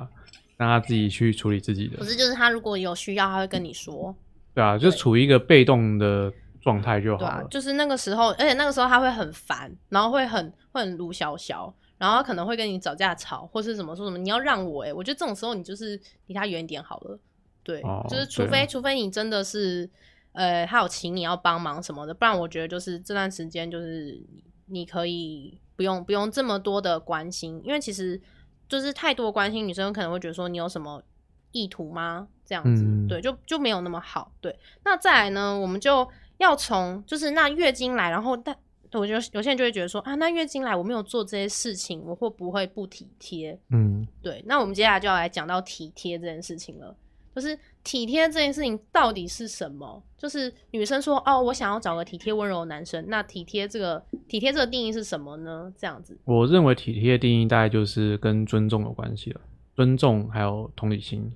[0.58, 1.96] 让他自己去处理自己的。
[1.96, 4.14] 不是，就是他如果有需要，他会跟你说。
[4.52, 7.38] 对啊，就处于一个被动的状态就好了。
[7.38, 17.18] 对啊，就是那个时候，而且那个时候他会很烦，然后会很会很卢小小，然后他可能会跟你吵架吵，或是什么说什么你要让我哎，我觉得这种时候你就是离他远一点好了。
[17.62, 19.88] 对，哦、就是除非、啊、除非你真的是。
[20.36, 24.22] 呃，他有请你要帮忙什么的，不然我觉得就是这段时间就是
[24.66, 28.20] 你可以不用不用这么多的关心，因为其实
[28.68, 31.02] 就是太多关心，女生可能会觉得说你有什么
[31.52, 32.28] 意图吗？
[32.44, 34.30] 这样子，嗯、对，就就没有那么好。
[34.42, 38.54] 对，那再来呢，我们就要从就是那月经来，然后但
[38.92, 43.58] 我觉得有些人就会觉得说啊，那月经来我没有做这些事情，我会不会不体贴？
[43.70, 46.94] 嗯，对，那我们接下来就要来讲到体贴这件事情了。
[47.34, 50.02] 就是体贴这件事情到底是什么？
[50.18, 55.72] 就是女生说哦，我想要找个体贴温柔的男生，那体贴这个体贴这个定义是什么呢？
[55.78, 59.40] 这样子，我认为体贴的定义大概就是跟尊重有关系了，
[59.76, 61.30] 尊重还有同理心。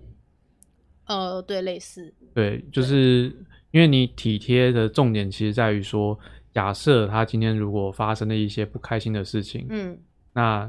[1.06, 2.12] 呃，对，类似。
[2.34, 3.32] 对，就是
[3.70, 6.18] 因为你体贴的重点其实在于说，
[6.52, 9.96] 假设他今天如果发生了一些不开心的事情，嗯，
[10.32, 10.68] 那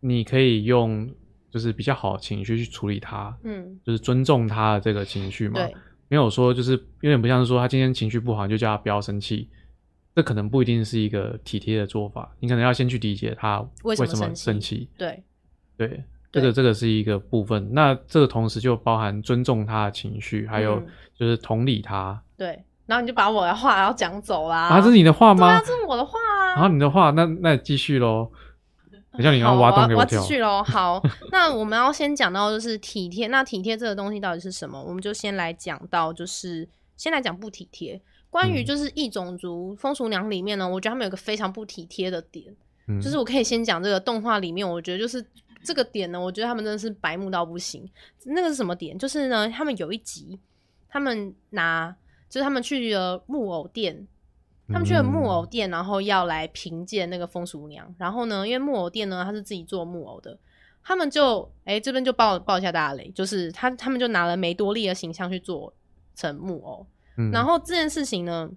[0.00, 1.10] 你可以用
[1.54, 5.72] 就是比较好的情绪去处理他，嗯，就是尊重他的这个情绪嘛，对，
[6.08, 9.48] 没有说就是有点不像是说他今天情绪不好，你就叫他不要生气，
[10.16, 15.22] 这可能不一定是一个体贴的做法，你可能要先去理解他为什么生气，对，
[15.76, 16.02] 对。
[16.32, 20.82] 这个这个是一个部分，那这个同时就包含尊重他的情绪，还有
[21.16, 22.10] 就是同理他。
[22.10, 24.66] 嗯、对，然后你就把我的话要讲走啦。
[24.66, 25.46] 啊，这是你的话吗？
[25.46, 26.54] 对啊，这是我的话啊。
[26.54, 28.28] 然后你的话，那那继续喽。
[29.18, 30.62] 等下你要挖洞给我跳。
[30.64, 33.28] 好，那我们要先讲到就是体贴。
[33.28, 34.82] 那体贴这个东西到底是什么？
[34.82, 38.00] 我们就先来讲到，就是先来讲不体贴。
[38.30, 42.54] 关于就是异种族风俗娘里面呢，我觉得他们有个非常不体贴的点，
[42.88, 45.24] 嗯、就是我可以先讲这个动画里面，我觉得就是。
[45.66, 47.90] 这个点呢，我觉得他们真的是白目到不行。
[48.26, 48.98] 那个是什么点？
[48.98, 50.38] 就是呢，他们有一集，
[50.90, 51.96] 他们拿，
[52.28, 54.06] 就是他们去了木偶店，
[54.68, 57.94] 他们去了木偶店，然后要来评鉴那个风俗娘。
[57.98, 60.38] 然后呢，因为木偶店呢，他是自己做木偶的，
[60.82, 65.72] 他们就，哎，这边就爆爆一下大雷，就是他他们就拿了梅多利的形象去做
[66.14, 66.86] 成木偶，
[67.32, 68.50] 然后这件事情呢。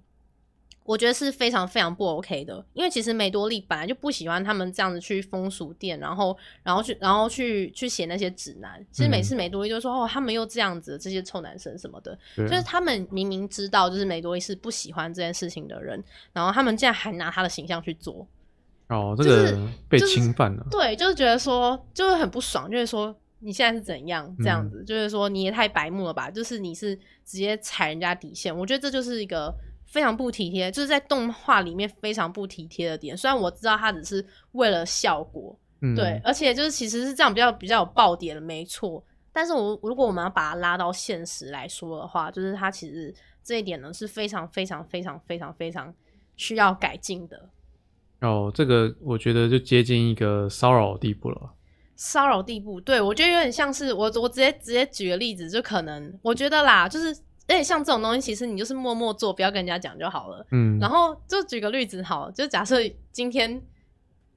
[0.88, 8.82] 我觉得是非常非常不 OK 的，因为其实美多利本来就不喜欢他们这样子去风俗店，然后然后去然后去去写那些指南。
[8.90, 18.26] 其实每次美多利就说：“哦，他们又这样子，这些臭男生什么的。”就是他们明明知道，就是美多利是不喜欢这件事情的人，然后他们竟然还拿他的形象去做。
[18.88, 20.66] 哦，这个被侵犯了。
[20.72, 26.32] 对，就是觉得说，就是很不爽，就是说你现在是怎样这样子，就是说你也太白目了吧？
[26.32, 26.96] 就是你是
[27.26, 29.54] 直接踩人家底线，我觉得这就是一个。
[29.88, 33.16] 非常不体贴，就是在动画里面非常不体贴的点。
[33.16, 39.02] 虽然我知道他只是为了效果，嗯、对，而且就是其实是这样比较比较有爆点的，没错。
[39.32, 45.94] 但是我如果我们要把它拉到现实来说的话，就是它其实这一点呢是非常非常非常非常非常
[46.36, 47.50] 需要改进的。
[48.20, 51.54] 哦，这个我觉得就接近一个骚扰地步了。
[51.96, 57.16] 骚扰地步，对，我觉得有点像是我我直接直接举个例子，就可能我觉得啦，就是。
[57.48, 60.46] 而且像这种东西，其实你就是默默做，不要跟人家讲就好了。
[60.52, 62.76] 嗯，然后就举个例子，好，就假设
[63.12, 63.62] 今天，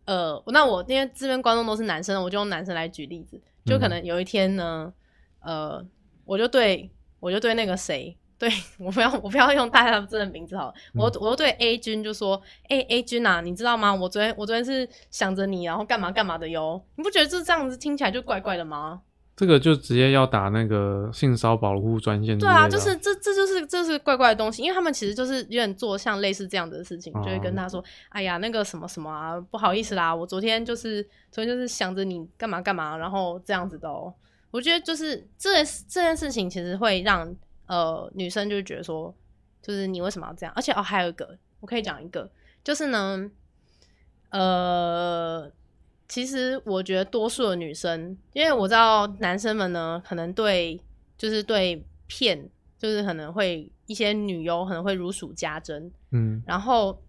[0.05, 4.93] 呃，那我因为这边观众都是男生，我就用男生来举例子，就可能有一天呢，
[5.41, 5.87] 嗯、呃，
[6.25, 13.93] 我就对我就对那个谁，对我不要我不要用大家真的名字好了，嗯、我我就对 A 君就说，哎、欸、A 君啊，你知道吗？
[13.93, 19.03] 我昨天我昨天是想着你，然后干嘛干嘛的哟，你不觉得就这样子听起来就怪怪的吗？
[19.41, 22.39] 这个就直接要打那个性骚保护专线。
[22.39, 34.13] 对啊，就是这这就是这是怪怪的东西，因为他们其实就是有点做像类似这样的事情，就会跟他说：“哎呀，那个什么什么啊，不好意思啦，我昨天就是昨天就是想着你干嘛干嘛，然后这样子的哦。”
[34.53, 39.15] 我觉得就是这这件事情其实会让呃女生就觉得说，
[39.63, 40.53] 就是你为什么要这样？
[40.55, 42.31] 而且哦，还有一个我可以讲一个，
[42.63, 43.31] 就是呢，
[44.29, 45.51] 呃。
[46.11, 50.79] 其实我觉得多数的女生，因为我知道男生们呢，可能对
[51.17, 57.01] 就是对骗，就是可能会一些女优可能会如数家珍，嗯，然后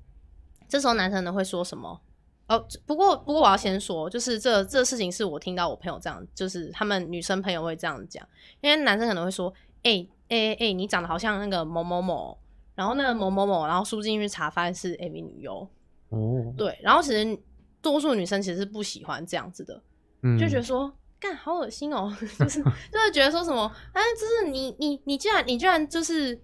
[0.69, 1.99] 这时候男生呢会说什么？
[2.47, 8.23] 哦，不过不过我要先说，就是这这事情是我听到我朋友这样，就是他们女生朋友会这样讲，
[8.61, 12.37] 因为男生可能会说，哎哎哎，你长得好像那个某某某，
[12.75, 15.67] 然后那个某某某，然后输进去查发现是 AV 女优，
[16.09, 17.35] 哦，对，然后其实。
[17.81, 19.81] 多数女生其实是不喜欢这样子的，
[20.23, 26.39] 嗯、就觉得说干好恶心哦、喔， 就是就是觉得说什么，哎，就是你你你居然你居然就是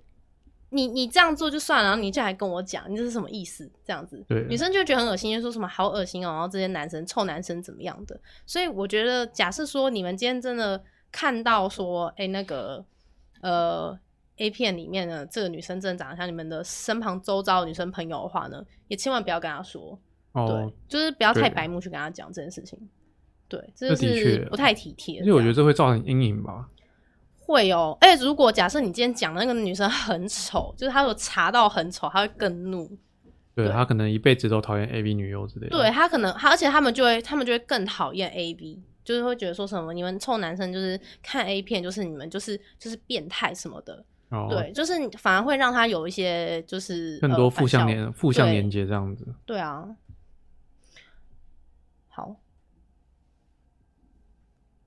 [0.70, 3.70] 你你这样做就算了，然后你竟然还跟我讲，你这是什么意思？
[3.86, 8.20] 这样子，对女生就觉得很恶心，就说什么好恶心哦、喔，然后这些男生臭男生怎么样的？
[8.46, 12.86] 所以我觉得，假设说你们今天真的看到说，哎、欸，那个
[13.42, 13.98] 呃
[14.38, 20.00] A 片里面的这个女生真的长得像你们的身旁周遭的女生朋友的话呢，也千万不要跟她说。
[20.46, 22.78] 对，就是不要太白目去跟他讲这件事情。
[23.48, 25.22] 对，这是不太体贴。
[25.22, 26.68] 因为我觉得这会造成阴影吧。
[27.40, 32.92] 会哦，而且如果假设你今天讲的那个女生很丑，就是她如果查到很丑，她会更怒。
[33.56, 35.78] 对，她可能一辈子都讨厌 AV 女优之类的。
[35.78, 44.04] 对，她可能，而且他们就会，他们就会更讨厌 AV，就是会觉得说什么你们臭男生就是看 A 片，就是你们就是就是变态什么的。
[44.28, 44.48] 哦。
[44.50, 49.26] 对，就是反而会让他有一些就是更多负向连负向连接这样子。
[49.46, 49.88] 对啊。
[52.18, 52.36] 好，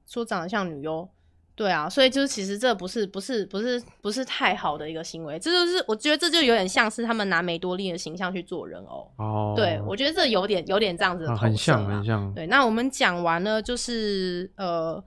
[0.05, 1.09] 说长得像女优，
[1.55, 9.09] 对啊，所以就是其实这不是不是不是不是太好的一个行为，这就是我觉得这就有点像是他们拿梅多利的形象去做人偶。
[9.17, 12.35] 哦，对，我觉得这有点有点这样子的、啊，很像很像。
[12.35, 15.01] 对，那我们讲完了就是呃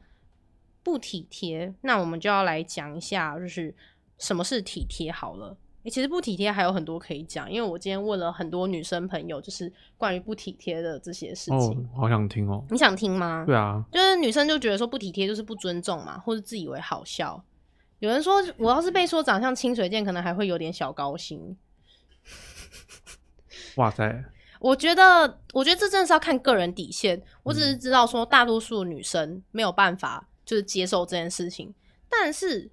[0.82, 3.76] 不体贴，那我们就要来讲一下就是
[4.18, 5.58] 什么是体贴好了。
[5.84, 11.90] 欸、其实不体贴还有很多可以讲，因为我今天问了很多女生朋友，就是关于不体贴的这些事情。
[11.94, 12.64] 哦，好想听哦！
[12.70, 13.44] 你想听吗？
[13.46, 17.44] 对啊，就是女生就觉得说不体贴就是不尊重嘛，或者自以为好笑。
[18.00, 21.58] 有人说我要是被说长相清水健，可能还会有点小高兴。
[23.76, 24.24] 哇塞！
[24.62, 27.22] 我觉得，我觉得这真的是要看个人底线。
[27.44, 31.74] 我只是知道说，大多数女生没有办法就是接受这件事情，
[32.10, 32.72] 但是。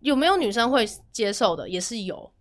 [0.00, 1.68] 有没有女生会接受的？
[1.68, 2.31] 也是有。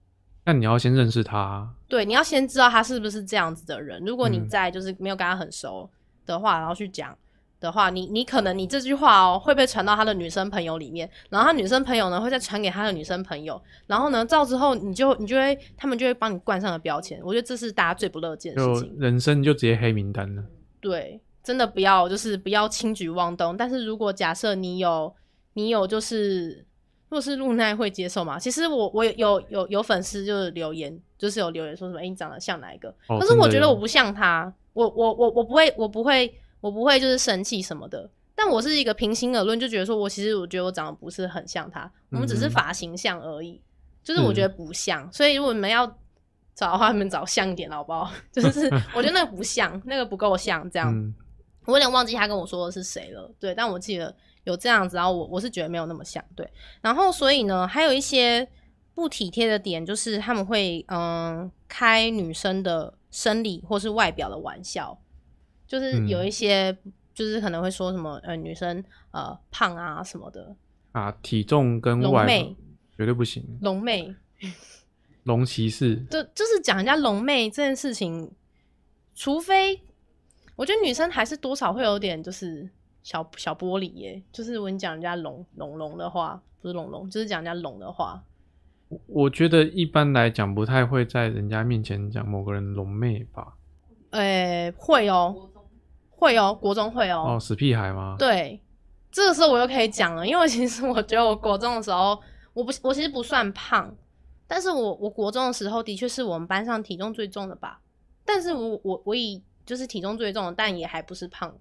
[0.44, 1.72] 那你要先认识他。
[1.88, 4.04] 对，你要先知道他是不是这样子的人。
[4.06, 5.90] 如果你在就是没有跟他很熟
[6.26, 7.16] 的话，嗯、然后去讲
[7.60, 17.20] 的话，你你可能你这句话哦会被传到他的女生朋友里面，然后他女生朋友呢会再传给他的女生朋友，然后呢，照之后你就你就会他们就会帮你冠上了标签。
[17.24, 18.96] 我觉得这是大家最不乐见的事情。
[18.98, 20.44] 人生就直接黑名单了。
[20.80, 23.56] 对，真的不要就是不要轻举妄动。
[23.56, 25.14] 但是如果假设你有
[25.54, 26.66] 你有就是。
[27.12, 28.40] 若是露奈会接受吗？
[28.40, 32.88] 其实我我有有有有粉丝就是留言，就是有留言说什么，哎、欸，你长得像哪一个？
[33.10, 38.10] 哦、可是我觉得我不像他，我我我我不会我不会我不会就是生气什么的。
[38.34, 43.62] 但我是一个平心而论，就觉得说我其实我觉得我长得不是很像他，我们只是发型像而已，嗯、
[44.06, 45.04] 就是我觉得不像。
[45.04, 45.86] 嗯、所以如果你们要
[46.56, 48.10] 找的话，你们找像一点好不好？
[48.32, 50.90] 就是 我觉得那个不像，那个不够像，这样。
[50.90, 51.14] 嗯、
[51.66, 54.16] 我有点忘记他跟我说的是谁了，对，但我记得。
[54.44, 56.50] 有这样子，然后我我是觉得没有那么像，对，
[56.82, 58.48] 然后所以呢，还有一些
[58.96, 65.00] 不体贴的点，就是他们会嗯开女生的生理或是外表的玩笑，
[65.68, 70.56] 就是有一些、嗯、就是可能会说什么呃女生呃胖啊什么的。
[70.92, 72.56] 啊，体重跟外妹
[72.98, 74.16] 绝对不行，龙妹，
[75.24, 78.32] 龙骑士，就就是讲人家龙妹这件事情，
[79.14, 79.82] 除非
[80.56, 82.68] 我觉得女生还是多少会有点就是。
[83.04, 88.24] 小小玻璃耶，就是我跟你讲人家龙龙龙的话，不是龙龙，就是讲人家龙的话。
[89.08, 93.56] 我觉得一般来讲不太会在人家面前讲某个人龙妹吧。
[94.10, 95.68] 诶、欸，会哦、喔，
[96.10, 97.36] 会哦、喔，国中会哦、喔。
[97.36, 98.18] 哦，死屁孩吗？
[98.20, 98.62] 对，
[99.10, 102.22] 这个时候我又可以讲了，因为其实我觉得我国中的时候，
[102.54, 103.96] 我不我其实不算胖，
[104.46, 107.80] 但是我我国中的时候的确是我们班上体重最重的吧。
[108.26, 111.56] 但是我我我以就是体重最重的，但也还不是胖。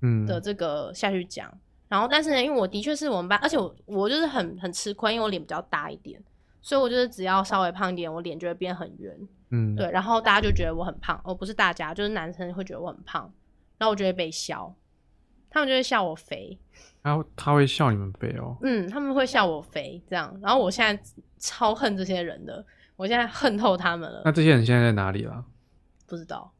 [0.00, 6.22] 嗯的这个下去讲，嗯、然后但是呢，因为我的确是我们班，而且我我就是很很吃亏，因为我脸比较大一点，
[6.60, 9.16] 所以我就是只要稍微胖一点，我脸就会变很圆。
[9.50, 13.32] 嗯，对，然后大家就觉得我很胖，哦，不是大家，就是男生会觉得我很胖，
[13.78, 14.74] 然后我就会被笑，
[15.48, 16.58] 他们就会笑我肥。
[17.00, 18.56] 然后他会笑你们肥哦？
[18.62, 21.00] 嗯，他们会笑我肥这样，然后我现在
[21.38, 24.22] 超恨这些人的，我现在恨透他们了。
[24.24, 25.44] 那这些人现在在哪里了？
[26.08, 26.52] 不知道。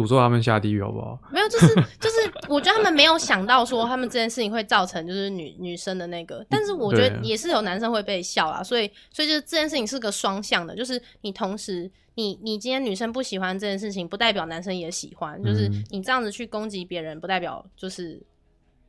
[0.00, 1.18] 诅咒他们下地狱好不好？
[1.30, 18.22] 没有，就是就是，我觉得他们没有想到说他们这件事情会造成就是女女生的那个，但是我觉得也是有男生会被笑啊，所以所以就是这件事情是个双向的，就是你同时你你今天女生不喜欢这件事情，不代表男生也喜欢，就是你这样子去攻击别人，不代表就是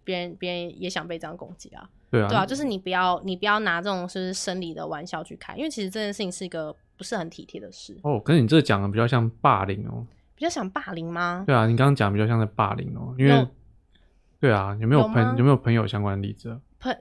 [0.03, 8.19] 别人别人也想被这样攻击啊，对啊，对啊，就是你不要你不要拿这种是生理的玩笑去开，因为其实这件事情是一个不是很体贴的事哦。
[8.19, 10.05] 可是你这讲的比较像霸凌哦。
[10.41, 11.43] 比较想霸凌吗？
[11.45, 13.47] 对啊，你刚刚讲比较像在霸凌哦、喔，因为有
[14.39, 16.59] 对啊，有没有朋有，有没有朋友相关的例子？
[16.79, 16.91] 朋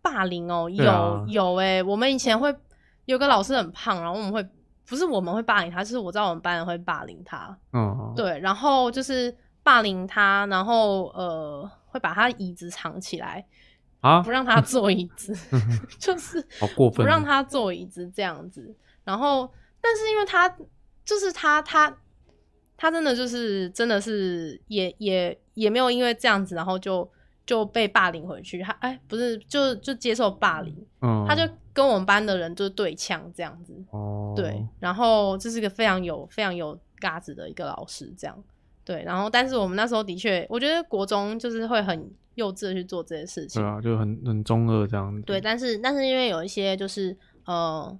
[0.00, 2.54] 霸凌哦、喔，有、啊、有哎、欸，我们以前会
[3.06, 4.48] 有个老师很胖，然后我们会
[4.88, 13.44] 不是我们会霸凌他，就是我知道我们班人会霸凌他，嗯、哦，对，然后就是霸凌他，然后呃会把他椅子藏起来
[14.02, 15.36] 啊，不让他坐椅子，
[15.98, 20.48] 就是好过分，不让他坐椅子这样子，然后但是因为他
[21.04, 21.92] 就是他他。
[22.76, 27.08] 他真的就是，真的是也，也也也没有因为这样子，然后就
[27.46, 28.60] 就被霸凌回去。
[28.62, 30.74] 他哎、欸，不是，就就接受霸凌。
[31.00, 33.74] 嗯，他就跟我们班的人就对呛这样子。
[33.90, 38.44] 哦，对，然后这是一个非常有非常有嘎子的一个老师，这样。
[38.84, 43.62] 对，然后但是我们那时候的确，我觉得国中就是会很幼稚的去做这些事情。
[43.62, 45.22] 对啊，就很很中二这样子。
[45.22, 47.98] 对，但是但是因为有一些就是呃。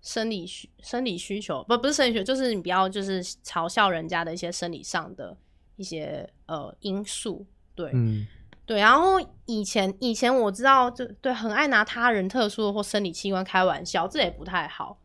[0.00, 5.36] 生理需生理需求不不是生理需求，就是你不要就是嘲笑人家的一些生理上的
[5.76, 7.44] 一些呃因素，
[7.74, 8.26] 对，嗯、
[8.64, 8.78] 对。
[8.78, 14.98] 然后以前以前我知道就对，很爱拿他人特殊或生理器官开玩笑，这也不太好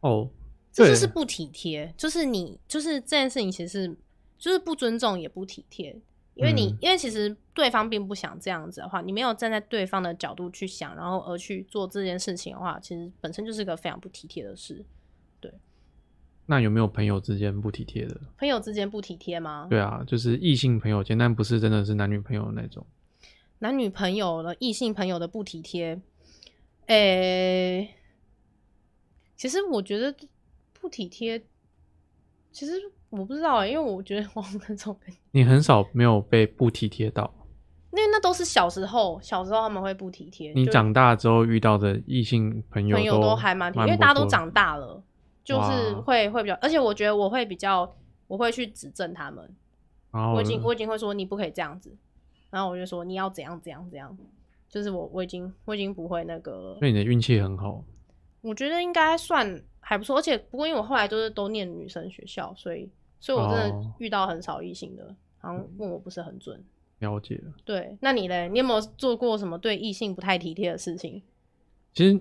[0.00, 0.28] 哦，
[0.72, 3.96] 这就是不体贴，就是你就是这件事情其实是
[4.38, 6.00] 就是不尊重也不体贴，
[6.38, 14.84] 因为你、嗯、因为其实对方并不想这样子的话，你没有站在对方的角度去想，然后而去做这件事情的话，其实本身就是个非常不体贴的事。
[15.40, 15.52] 对。
[16.46, 18.20] 那有没有朋友之间不体贴的？
[18.38, 19.66] 朋友之间不体贴吗？
[19.68, 22.86] 对啊，就是异性朋友间，但不是真的是男女朋友那种。
[23.58, 26.00] 男女朋友的异性朋友的不体贴，
[26.86, 27.94] 诶、欸，
[29.36, 30.14] 其实我觉得
[30.72, 31.44] 不体贴，
[32.52, 32.80] 其实
[33.10, 34.96] 我不知道、欸，因为我觉得我很少，
[35.30, 37.32] 你很少没有被不体贴到，
[37.92, 40.52] 因为那都是小时候，小时候他们会不体贴。
[40.54, 45.02] 你长大之后遇到的异性朋友，朋友都还蛮体贴，因为大家都长大了。
[45.44, 47.90] 就是会会比较，而且我觉得我会比较，
[48.26, 49.50] 我会去指正他们。
[50.34, 51.90] 我已经我已经会说你不可以这样子，
[52.50, 54.14] 然后我就说你要怎样怎样怎样。
[54.68, 56.78] 就是我我已经我已经不会那个了。
[56.78, 57.82] 所以你的运气很好。
[58.42, 62.90] 我觉得应该算还不错，而且不过因为我后来就是都念女生学校，所以
[63.20, 66.62] 所以我真的遇到很少异性的，好像问我不是很准。
[66.98, 67.52] 了解了。
[67.64, 68.48] 对，那你嘞？
[68.48, 71.22] 你有没有做过什么对异性不太体贴的事情？
[71.92, 72.20] 其实。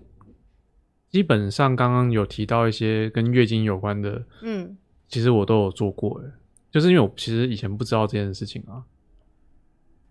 [1.10, 4.78] 基本上刚刚有提到一些跟月经有关的，嗯，
[5.08, 6.30] 其实我都有做过，哎，
[6.70, 8.84] 就是因为我其实以前不知道这件事情啊，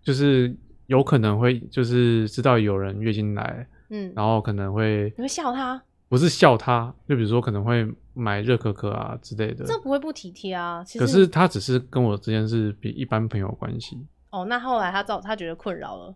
[0.03, 0.57] 就是
[0.87, 7.87] 有可能会就是知道有人月经来，嗯，然后可能会你会笑他，不是笑他，就比如说可能会
[8.17, 13.97] 买热可可啊之类的，这不会不体贴啊，其实可是他只是跟我之间是比一般朋友关系，
[14.31, 16.14] 哦，那后来他造他觉得困扰了，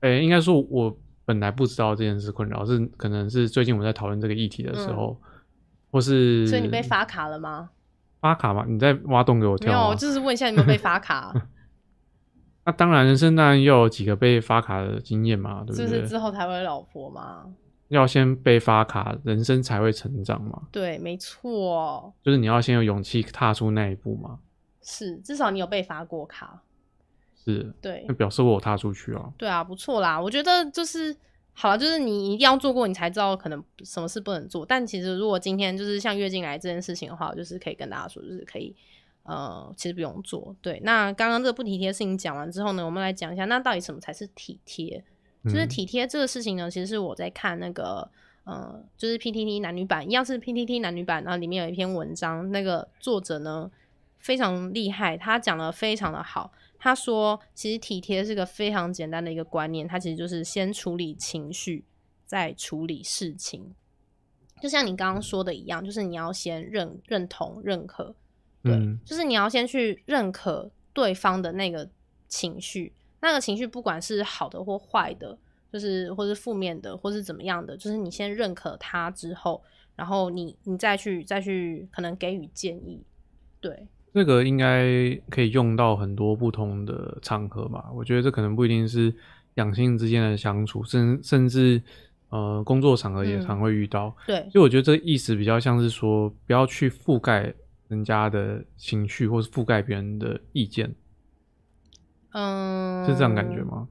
[0.00, 0.96] 诶，应该说我。
[1.24, 5.28] 本来不知道这件事困扰，是可能是最近我们在讨论这个议题的时候，嗯、
[5.92, 7.70] 或是所以你被发卡了吗？
[8.20, 8.64] 发卡吗？
[8.66, 9.72] 你在挖洞给我跳？
[9.72, 11.32] 没有，就是问一下你有没有被发卡。
[12.66, 15.86] 那当然，人生当然要有几个被发卡的经验嘛，对不对？
[15.86, 17.46] 就是之后才会有老婆嘛。
[17.88, 20.62] 要先被发卡，人生才会成长嘛。
[20.72, 22.12] 对，没错。
[22.22, 24.38] 就是你要先有勇气踏出那一步嘛。
[24.82, 26.62] 是，至少你有被发过卡。
[27.44, 29.32] 是，对，那表示我有踏出去啊。
[29.36, 30.20] 对啊，不错啦。
[30.20, 31.14] 我觉得就是
[31.52, 34.64] 好了，就是你一定要做过，你才知道可能什么事不能做。
[34.64, 38.74] 但其实如果今天就是像月经来这件事情的话，我就是可以跟大家说，就是可以，
[39.24, 40.54] 呃，其实不用做。
[40.62, 45.04] 对，那刚刚这个不体贴的事情讲完之后呢，我们来讲一下，那到底什么才是体贴？
[45.44, 48.08] 就是体贴这个事情呢，其实是我在看那个，
[48.44, 53.70] 呃，就是 PTT 男女版，一样是 PTT 男女版，然后里面有一篇文章，那个作者呢
[54.18, 56.52] 非常厉害，他讲的非常的好。
[56.84, 61.84] 他说：“其实体贴是个非常简单的一个观念，它其实就是先处理情绪，
[62.26, 63.72] 再处理事情。
[64.60, 68.12] 就像你刚刚说的一样，就是你要先认认同、认可，
[68.64, 71.88] 对，嗯、就是你要先去认可对方的那个
[72.26, 75.38] 情绪，那个情绪不管是好的或坏的，
[75.72, 79.62] 就是或是负面的，或是怎么样的，就是你先认可他之后，
[79.96, 83.02] 然后你你再去再去可能给予建议，
[83.60, 84.84] 对。”这个应该
[85.30, 87.90] 可以用到很多不同的场合吧？
[87.94, 89.10] 我觉得这可能不一定是
[89.54, 91.82] 两性之间的相处，甚甚至
[92.28, 94.14] 呃工作场合也常会遇到。
[94.26, 97.54] 嗯、对，所以我觉得这个意思比较像是说，不要去覆盖
[97.88, 100.94] 人家的情绪，或是覆盖别人的意见。
[102.32, 103.88] 嗯，是这样感觉吗？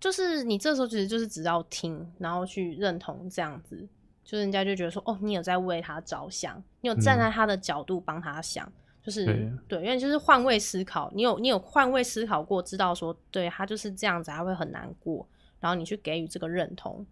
[0.00, 3.88] 就是你这时候其实就是只要听，然后去认同这样子，
[4.24, 8.66] 就是人家就觉得说，哦，你有在为他着想，你有站在他的角度帮他想。
[8.66, 15.26] 嗯就是对，对，因为就是换位思考，你有你有换位思考过，知道说对他就是这样子，他会很难过，
[15.60, 17.06] 然后你去给予这个认同。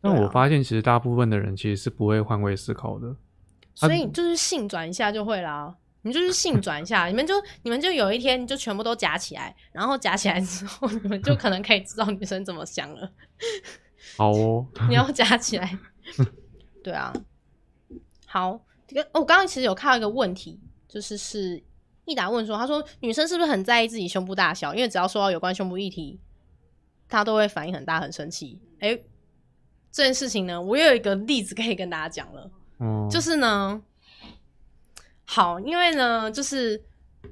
[0.00, 3.14] 但我发现，其实大部分的人其实是不会换位思考的，
[3.74, 5.72] 所以就是性转一下就会啦。
[6.06, 13.10] 你就是性转一下，你们就你们就有一天就全部都夹起来，然后夹起来之后，你们就可能可以知道女生怎么想了。
[14.16, 15.78] 好哦，你要夹起来。
[16.82, 17.12] 对啊，
[18.26, 20.60] 好，这个我刚刚其实有看到一个问题。
[20.88, 21.62] 就是是
[22.06, 24.72] 益达问说，他说女生是不是很在意自己胸部大小？
[24.72, 26.18] 因为只要说到有关胸部议题，
[27.06, 28.62] 她都会反应很大，很生气。
[28.78, 29.04] 哎、欸，
[29.92, 32.50] 这件事情呢，我有一个例子可以跟大家讲了。
[32.78, 33.82] 嗯，就是呢，
[35.26, 36.82] 好，因为呢，就是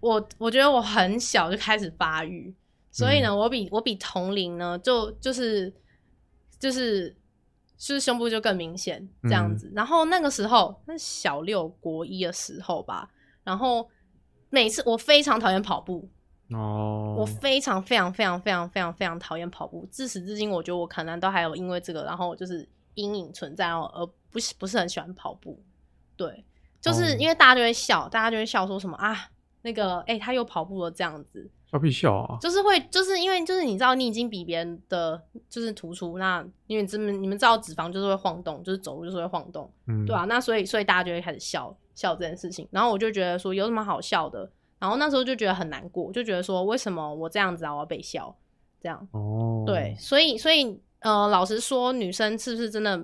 [0.00, 2.54] 我我觉得我很小就开始发育，
[2.90, 5.72] 所以呢，嗯、我比我比同龄呢，就就是
[6.58, 7.16] 就是
[7.78, 9.68] 就是胸部就更明显这样子。
[9.68, 13.08] 嗯、然后那个时候，那小六国一的时候吧。
[13.44, 13.88] 然后
[14.48, 16.08] 每次我非常讨厌跑步
[16.50, 19.86] 哦，我非常非常非常非常非常非常讨厌跑步。
[19.90, 25.62] 自始至今，我觉得我可能都还有因为这个，然后就是阴影存在哦，而不是不是很喜欢跑步。
[26.16, 26.44] 对，
[26.84, 29.30] 就是因为大家就会笑，大家就会笑说什么啊，
[29.62, 31.50] 那个哎，他又跑步了这样子。
[31.66, 32.38] 笑屁笑啊！
[32.40, 48.36] 就是会，就是因为就是你知道你已经比别人的就是突出，那因为你们你们知道脂肪就是会晃动，就是走路就是会晃动，嗯，对啊，那所以所以大家就会开始笑笑这件事情，然后我就觉得说有什么好笑的，然然后那时候就觉得很难过，就觉得说为什么我这样子啊，我要被笑
[48.78, 49.08] 这样。
[49.12, 53.02] 哦，对，所以所以呃，老实说，女生是不是真的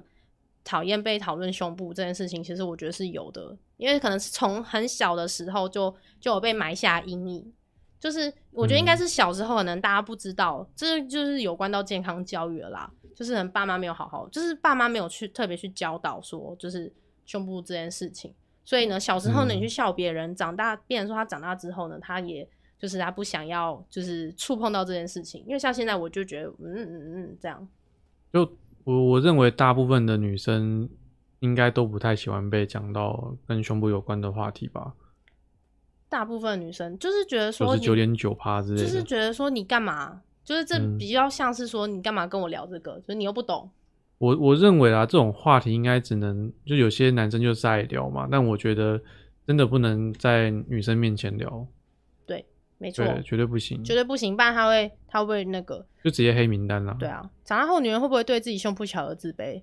[0.62, 2.44] 讨厌被讨论胸部这件事情？
[2.44, 7.52] 其实我觉得是有的，因为可能是从很小的时候就就有被埋下阴影。
[7.98, 12.90] 就是我觉得应该是小时候可能大家不知道，这、嗯、就是有关到健康教育了啦。
[13.14, 16.90] 就是可能爸妈没有好好，就是爸妈没有去特别去教导说，就是
[17.26, 18.32] 胸部这件事情。
[18.64, 25.44] 所以呢，小时候呢你去笑别人，嗯、长大变成说他长大之后呢，他也就是他不想要就是触碰到这件事情。
[25.46, 27.68] 因为像现在我就觉得，嗯嗯嗯这样。
[28.32, 28.50] 就
[28.84, 30.88] 我我认为大部分的女生
[31.40, 34.94] 应该都不太喜欢被讲到跟胸部有关的话题吧。
[36.08, 40.22] 大部分女生就是觉得说九点九趴之类的，就是觉得说你干嘛？
[40.42, 42.92] 就是这比较像是说你干嘛跟我聊这个？
[42.92, 43.70] 嗯、就是你又不懂。
[44.18, 49.00] 我我认为啊，这种话题应该只能就有些男生就是爱聊嘛，但我觉得
[49.46, 51.66] 真的不能在女生面前聊。
[52.26, 52.44] 对，
[52.78, 56.96] 没错，绝对不行，绝对不行，不然他会他会那个就直接黑名单了。
[56.98, 59.62] 对啊，长大后女人会不会对自己胸部小而自卑？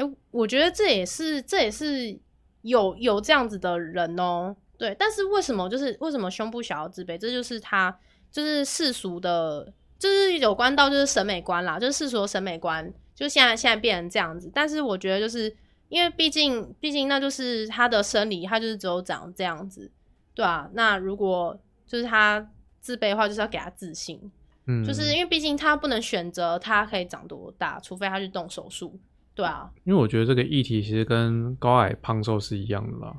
[0.00, 2.18] 哎、欸，我觉得这也是这也是
[2.62, 4.56] 有有这样子的人哦、喔。
[4.78, 7.18] 对，但是为什么就是为什么胸部小要自卑？
[7.18, 7.94] 这就是他
[8.32, 14.50] 就是世俗的，就是有关到就是审美观啦，就是世俗的审美观，就现在现在变成这样子。
[14.54, 15.54] 但是我觉得就是
[15.90, 19.90] 因为毕竟毕竟那就是他的生理，他就是只有长这样子，
[20.34, 20.70] 对啊。
[20.72, 24.32] 那如果就是他自卑的话，就是要给他自信，
[24.66, 28.98] 嗯，就是因为毕竟他不能选择他可以长多大，除非他去动手术，
[29.40, 29.70] 对啊。
[29.84, 33.16] 因为我觉得这个议题其实跟高矮胖瘦是一样的啦。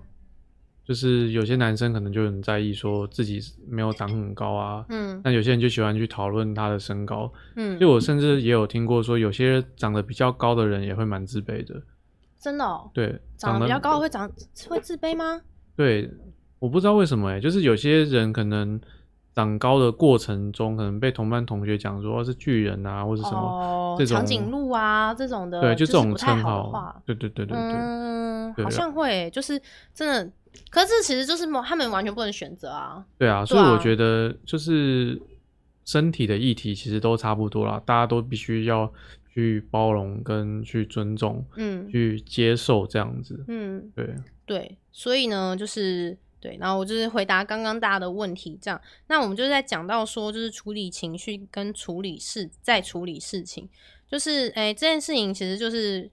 [0.84, 11.82] 就是有些男生可能就很在意说自己没有长很高啊，嗯，那有些人就喜欢去讨论他的身高，嗯，就我甚至也有听过说，有些长得比较高的人也会蛮自卑的，
[12.40, 12.90] 真的哦？
[12.94, 14.30] 对，长得比较高会长
[14.68, 15.42] 会自卑吗？
[15.78, 16.10] 对，
[16.60, 18.82] 我不知道为什么哎、欸，就是有些人可能
[19.34, 29.62] 长高的过程中，可能被同班同学讲说是巨人啊，或者什么、哦、这种长颈鹿啊这种的，对，就这种称号，对对对对对，嗯，好像会、欸，就是
[29.94, 30.32] 真的。
[30.70, 33.06] 可是其实就是他们完全不能选择啊。
[33.18, 35.18] 对啊，所以我觉得就是
[35.86, 38.92] 身体的议题其实都差不多啦，大家都必须要
[39.34, 44.14] 去包容跟去尊重，嗯，去接受这样子，嗯，对
[44.46, 53.70] 对，所以呢，就是对，然后我就是回答刚刚大家的问题，这样，那我们就是在讲到说，就是处理情绪跟处理事，再处理事情，
[54.10, 56.12] 就是哎、欸，这件事情其实就是，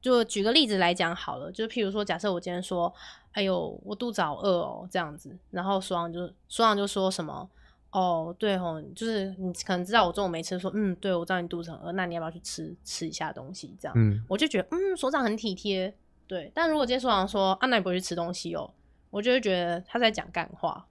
[0.00, 2.92] 就举个例子来讲好了，就譬如说，假设我今天说。
[3.32, 7.48] 哎呦，我肚子好饿哦，这样子，然后说完就说完就说什么
[7.90, 13.74] 哦，对哦，就是你可能知道我中午没吃，说嗯，对我知道你肚子很饿，那你要不要去吃吃一下东西？
[13.80, 15.94] 这样，嗯，我就觉得嗯，所长很体贴，
[16.26, 16.52] 对。
[16.54, 18.70] 但如果今天所长说啊，那你不会去吃东西哦，
[19.12, 20.88] 我就会觉得他在讲干话。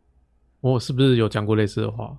[0.62, 2.16] 我是不是有讲过类似的话？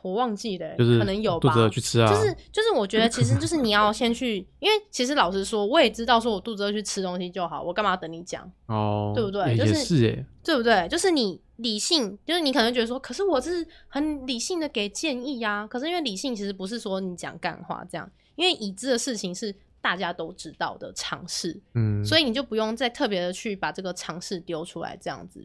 [0.00, 1.48] 我忘记了，就是可能有吧。
[1.48, 9.12] 肚子饿去吃啊，就是就是，我觉得其实就是你要 先去，因为其实老实说，我也知道说我肚子饿去吃东西就好，我干嘛要等你讲哦？
[9.14, 9.42] 对不对？
[9.42, 10.86] 欸、就是是哎，对不对？
[10.88, 15.66] 就是你理性，就是你可能觉得说，可是我是很理性的给建议呀、啊。
[15.66, 25.44] 可是因为理性其实不是说你讲干话这样，因为已知的事情是大家都知道的常试，嗯，所以你就不用再特别的去把这个尝试丢出来这样子。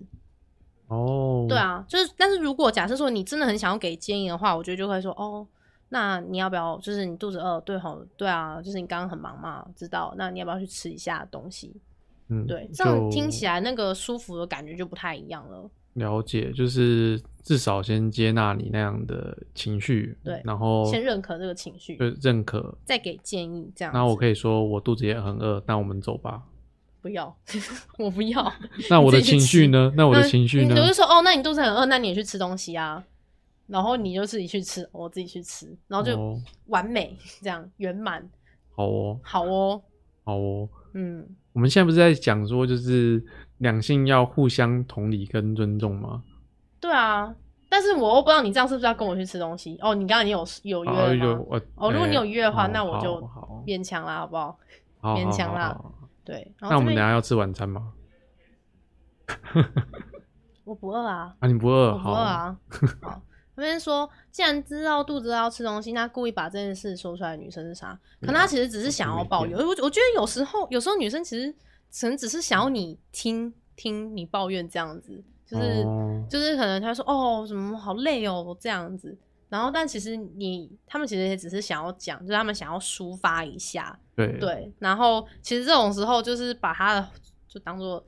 [0.87, 1.49] 哦，oh.
[1.49, 5.47] 对啊，就是，但是如果假设说你真的很想要给建议的话，我觉得就会说，哦，
[5.89, 11.75] 那你要不要，就是你肚子饿，对吼，对啊，就是你刚刚很忙嘛，知道，那你要不要去吃一下东西？
[12.29, 15.69] 嗯，对，这样听起来那个舒服的感觉就不太一样了。
[15.93, 23.93] 了解，就是至少先接纳你那样的情绪，对，然后先认可这个情绪，对，认可，再给建议，这样。
[23.93, 26.43] 那我可以说我肚子也很饿，那我们走吧。
[27.01, 27.35] 不要，
[27.99, 28.53] 我不要。
[28.89, 29.91] 那我的情绪呢？
[29.97, 30.73] 那我的情绪呢？
[30.81, 33.03] 我就说哦，那你肚子很饿，那你也去吃东西啊。
[33.67, 38.25] 然后你就自己去吃，我自己去吃，然后就完美这样圆满。
[38.73, 39.81] 好哦，好哦，
[40.23, 40.69] 好哦。
[40.93, 43.21] 嗯，我们现在不是在讲说，就是
[43.57, 46.23] 两性要互相同理跟尊重吗？
[46.83, 47.33] 对啊，
[47.69, 49.77] 但是我又不知道你这样是不是要跟我去吃东西？
[49.81, 51.45] 哦，你刚刚已经有有约了吗？
[51.75, 53.21] 哦，如果你有约的话，那我就
[53.65, 54.59] 勉强啦，好不好？
[55.15, 55.79] 勉强啦。
[56.25, 57.93] 对，那我们等下要吃晚餐吗？
[60.65, 61.33] 我不饿啊！
[61.39, 61.93] 啊，你不饿？
[61.93, 62.57] 我不饿啊！
[63.01, 63.21] 好，
[63.55, 67.97] 那边说，既然知道肚子要吃东西，那故意把这件事说出来的女生是啥？
[68.21, 69.57] 可能她其实只是想要抱怨。
[69.57, 71.51] 我我觉得有时候，有时候女生其实
[71.99, 75.23] 可能只是想要你听听你抱怨这样子，
[75.53, 79.17] 就是、哦、就是可能他说哦，什么好累哦这样子。
[79.49, 84.73] 然后，但其实你他们其实也只是想要讲，就是他们想要抒发一下，对对。
[84.79, 87.07] 然后，其实这种时候就是把他的
[87.47, 88.03] 就当做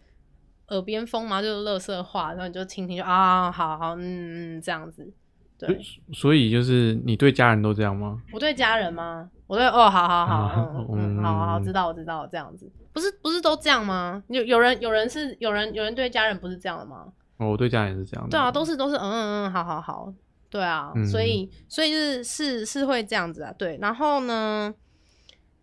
[0.70, 5.14] 耳边风嘛，就是乐色话，然后你就听听就啊，好好，嗯嗯，这样子。
[5.58, 5.80] 对，
[6.12, 8.20] 所以就是你对家人都这样吗？
[8.34, 9.30] 我对家人吗？
[9.46, 14.24] 我对哦，好好 好，嗯嗯，好好好，知道我知道，这样子，不是不是都这样吗？
[14.30, 17.14] 有有人有人是有人有人对家人不是这样的吗？
[17.38, 18.30] 哦，我对家人是这样的。
[18.32, 20.14] 对啊，都是都是嗯嗯嗯，好好好，
[20.50, 24.74] 对啊，嗯、所以所以就是是是会这样子啊，对，然后呢？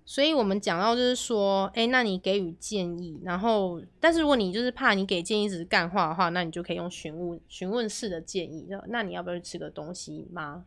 [0.04, 10.64] 所以我们讲到就是说，哎、欸，那你给予建议，然后，但是如果你就是怕你给建议只是干话的话，那你就可以用询问询问式的建议，那你要不要去吃个东西吗？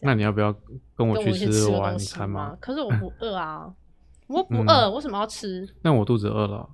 [0.00, 0.54] 那你要不要
[0.94, 2.50] 跟我去吃晚餐吗？
[2.50, 2.58] 吗？
[2.60, 3.74] 可是我不饿啊，
[4.28, 5.68] 我不饿，为什么要吃？
[5.82, 6.66] 那我肚子饿了。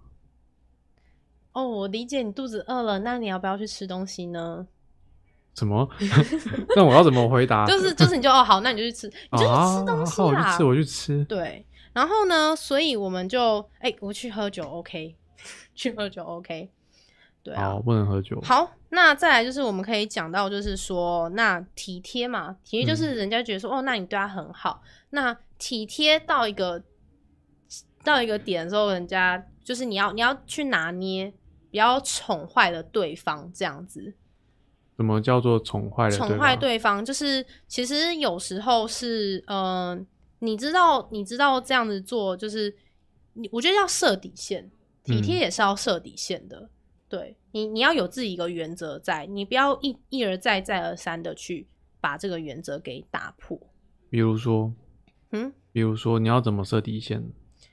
[1.53, 4.67] 哦，我理解你肚子饿了，那你要不要去吃东西呢？
[5.55, 5.87] 什么？
[6.75, 7.67] 那我要怎么回答？
[7.67, 10.27] 就是就是你就哦好，那你就去吃，你就去吃东西啦。
[10.27, 11.25] 啊、我去吃，我去吃。
[11.27, 11.67] 对。
[11.93, 15.15] 然后呢，所以我们就哎、欸，我去喝酒，OK，
[15.77, 16.71] 去喝酒，OK，
[17.43, 18.41] 对啊，不能喝酒。
[18.41, 26.83] 好，那再来就是我们可以讲到，就是说那体贴嘛，体贴就是人家觉得说、嗯、哦，那你对他很好，那体贴到一个
[28.03, 31.31] 到一个点的时候，人家就是你要你要去拿捏，
[31.73, 34.15] 不要宠坏了对方，这样子。
[34.97, 36.11] 什么叫做宠坏了？
[36.17, 39.99] 宠坏对方就是其实有时候是嗯。
[39.99, 40.07] 呃
[40.45, 42.75] 你知道，你知道这样子做就是
[43.35, 44.69] 你，我觉得要设底线，
[45.05, 46.59] 体贴也是要设底线的。
[46.59, 46.71] 嗯、
[47.09, 51.69] 对你，你要有自己一个原则在，你不要一一而再再而三的去
[52.01, 53.57] 把这个原则给打破。
[54.11, 54.75] 比如说，
[55.31, 57.23] 嗯，比如说你要怎么设底线？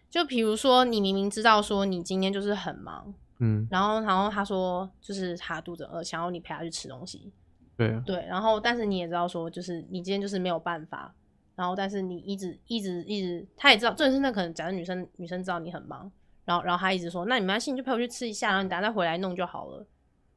[0.07, 7.31] 就比如说，你明明知道说你今天就是很忙，嗯，然后然后他说就是他肚子饿，想要你陪他去吃东西，
[7.75, 11.13] 对啊，对，然后但是你也知道说就是你今天就是没有办法。
[11.55, 16.09] 然后，但是你一直一直一直，他也知道，重点是那可能假设女生女生知道你很忙，
[16.45, 19.85] 然后然后他一直说，那你没关系，你就陪我去吃一下，然后你等下再回来弄就好了。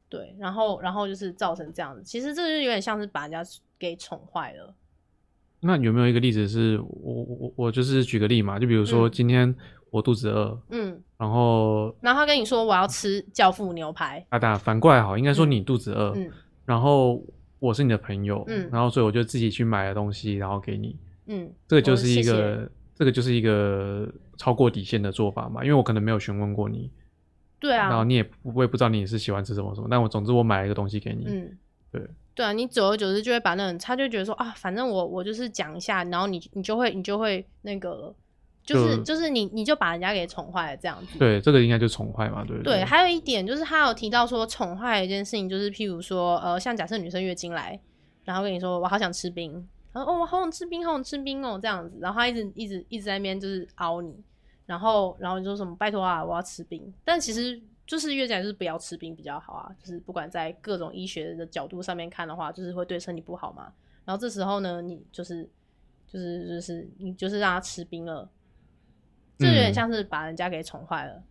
[0.09, 3.41] 对，然后然后就是造成这样子，其实这就有点像是把人家
[3.79, 4.75] 给宠坏了。
[5.61, 9.55] 那有没有一个例子是我我我就是举个例嘛，就比如说今天
[9.93, 16.31] 我肚子饿，嗯，然后然后他跟你说我要吃教父牛排，啊，当然反过来好，应该说你肚子饿，嗯，
[16.65, 17.23] 然后
[17.59, 20.97] 我是你的朋友，嗯，然后所以我就自己去买了东西，然后给你。
[21.27, 26.89] 嗯，这个就是一个谢谢，这个就是一个超过底线的做法嘛，因为我可能没有询问过你，
[27.59, 31.57] 对啊，然后你也我也不知道你是喜欢吃什么什么，但我总之我买了一个东西给你，嗯，
[31.91, 32.01] 对，
[32.33, 38.13] 对啊，你久而久之就会把那种他就觉得说啊，反正我我就是讲一下，然后你你就会你就会那个，
[38.63, 47.79] 就是就，是你你就把人家给宠坏了这样子，对，这个应该就宠坏嘛，对不对，对，还有一点就是他有提到说宠坏一件事情，就是譬如说呃，像假设女生月经来，
[48.23, 49.67] 然后跟你说我好想吃冰。
[49.91, 51.99] 然后哦，我好想吃冰，好想吃冰哦，这样子。
[52.01, 54.11] 然后他一直一直一直在那边就是凹你，
[54.65, 56.91] 然后然后你说什么拜托啊，我要吃冰。
[57.05, 63.71] 但其实就是越讲就是不要吃冰比较好啊，就是不管在各种医学的角度上面看的话，就是会对身体不好嘛。
[64.03, 65.47] 然后这时候呢，你就是
[66.07, 68.27] 就是就是你就是让他吃冰了，
[69.37, 71.23] 这有点像是把人家给宠坏了，嗯、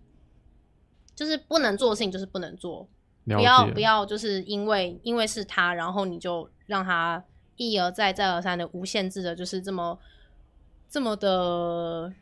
[1.14, 2.88] 就是不能做的事情就是不能做，
[3.24, 7.22] 不要不要就是因为因为是他，然后你就让他。
[7.56, 9.96] 一而再，再而三的无限制的，就是这么
[10.88, 12.12] 这么的，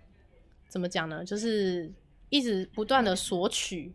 [0.68, 1.24] 怎么讲呢？
[1.24, 1.90] 就是
[2.28, 3.94] 一直不断的索取，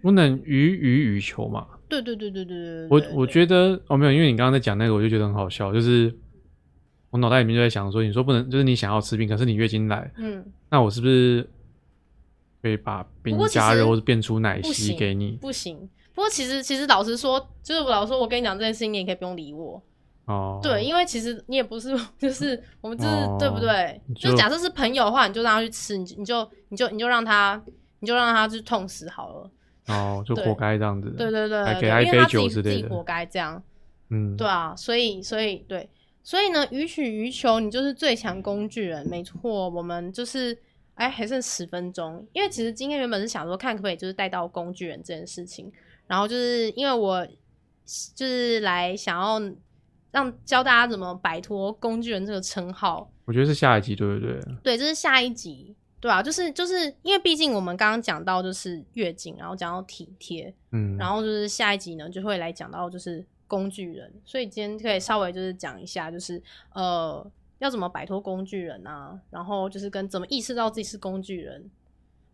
[0.00, 1.68] 不能予予予求嘛。
[1.86, 5.72] 对对对对对对，对，对，我我觉得哦，没有，因为你刚刚在讲那个，我就觉得很好笑。
[5.72, 6.12] 就是
[7.14, 11.48] 我脑袋里面就在想说，你说不能，就是你想要吃冰，可是你月经来，嗯，那我是不是
[12.60, 15.38] 可以把冰加热或者变出奶昔给你？
[15.40, 15.88] 不行。
[16.12, 19.80] 不过其实其实老实说，就是我老实说，我跟你讲这件事情，你也可以不用理我。
[20.24, 24.00] 哦，对，因为其实你也不是，就是 我们就是、哦、对不对？
[24.16, 27.62] 就，就假设是朋友的话，你就让他去吃，你你就你就你就让他，
[28.00, 29.50] 你就让他去痛死好了。
[29.86, 31.10] 哦，就活该这样子。
[31.10, 33.62] 对对对对，还给他一杯酒之类的，自己活该这样。
[34.10, 35.88] 嗯，对啊，所以所以对，
[36.24, 39.68] 所以呢，予取予求，你就是最强工具人，没错。
[39.68, 40.58] 我们就是
[40.94, 45.70] 哎，还剩十分钟，因为其实今天原本是想说看可不可以就是带到工具人这件事情，
[46.08, 47.24] 然后就是因为我
[48.16, 49.40] 就是来想要。
[50.14, 54.40] 让教大家怎么摆脱工具人这个称号，我觉得是下一集，对不对？
[54.62, 66.42] 对，这是下一集，对啊，就是就是因为毕竟我们刚刚讲到就是月经，然后讲到体贴，嗯，然后就是下一集呢就会来讲到就是工具人，所以今天可以稍微就是讲一下，就是
[66.72, 71.70] 呃要怎么摆脱工具人啊，然后就是跟怎么意识到自己是工具人，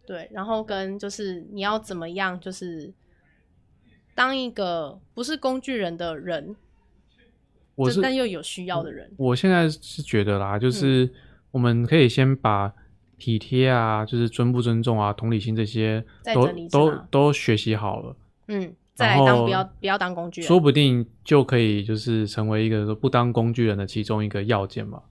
[0.07, 2.93] 对，然后跟就是你要怎么样就是
[4.15, 6.57] 当一个不是工具人的人。
[7.77, 11.11] 我是但又有需要的人，我现在是觉得啦，就是
[11.51, 12.75] 我们可以先把
[13.17, 16.05] 体贴啊，就是尊不尊重啊，同理心这些
[16.35, 18.15] 都都都学习好了，
[18.49, 25.03] 嗯，再来当不要不要当工具人，说不定就可以就是成为一个说不当工具人的其中一个要件嘛。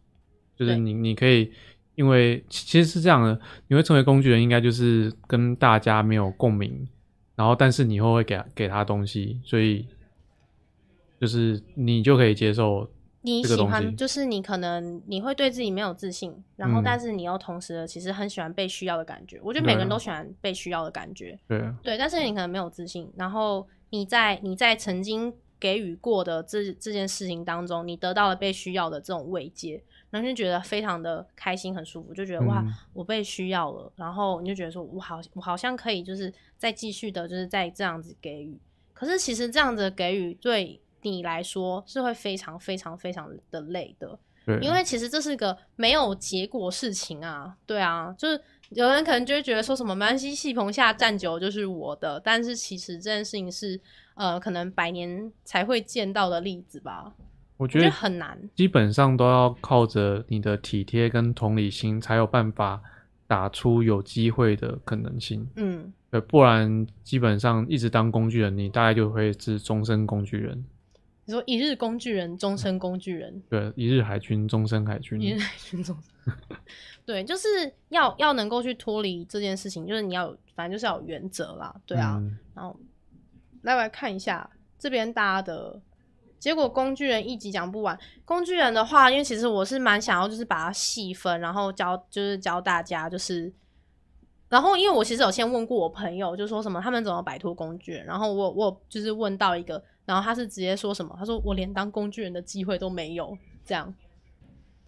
[0.56, 1.52] 就是你你可以，
[1.96, 6.88] 因为其实是这样的，你会成为工具人，应该就是跟大家没有共鸣，
[7.36, 9.88] 然后但是你以后会给给他东西，所以
[11.20, 12.90] 就是你就可以接受。
[13.22, 19.36] 你喜欢就是你可能你会对自己没有自信，然后但是你又同时其实很喜欢被需要的感觉。
[19.38, 21.38] 嗯、我觉得每个人都喜欢被需要的感觉。
[21.46, 32.64] 对对，但是你可能没有自信，然后你在你在曾经给予过的这这件事情当中，你得到了被需要的这种慰藉，然后就觉得非常的开心很舒服，就觉得、嗯、哇，
[32.94, 38.60] 我被需要了，然后你就觉得说我好我好像可以就是再继续的就是再这样子给予。
[38.94, 40.82] 可是其实这样子的给予对。
[41.02, 44.20] 你来说是会非常非常非常的累的，
[44.62, 53.80] 因为其实这是个没有结果事情啊，对啊，就是有人可能就会觉得说什么没关系，戏棚下站久就是我的，但是其实这件事情是
[54.14, 57.12] 呃可能百年才会见到的例子吧，
[57.58, 62.80] 我觉得，我觉得很难，基本上都要靠着你的体贴跟同理心才有办法
[63.26, 70.64] 打出有机会的可能性，嗯，对，不然基本上一直当工具人，你大概就会是终身工具人。
[71.30, 73.40] 你说一日工具人，终身工具人。
[73.48, 75.22] 对，一日海军，终身海军。
[75.22, 76.36] 一日海军，终身。
[77.06, 77.48] 对，就是
[77.90, 81.76] 要要能够去脱离这件事情，就是你要有，反正就是要有原则啦。
[81.86, 82.18] 对啊。
[82.20, 82.76] 嗯、然后
[83.62, 84.50] 来我来看一下
[84.80, 85.80] 这边大家的
[86.40, 86.68] 结果。
[86.68, 87.96] 工具人一集讲不完。
[88.26, 93.54] 工具人的话，因为其实我是蛮想要，就是把它细分，然后教就是教大家，就是
[94.48, 99.84] 然后因为我其实有先问过我朋友，就说什么他们怎么摆脱工具人，然后我我就是问到一个。
[100.10, 101.16] 然后他是直接说什么？
[101.20, 103.38] 他说我连当工具人的机会都没有。
[103.64, 103.94] 这样，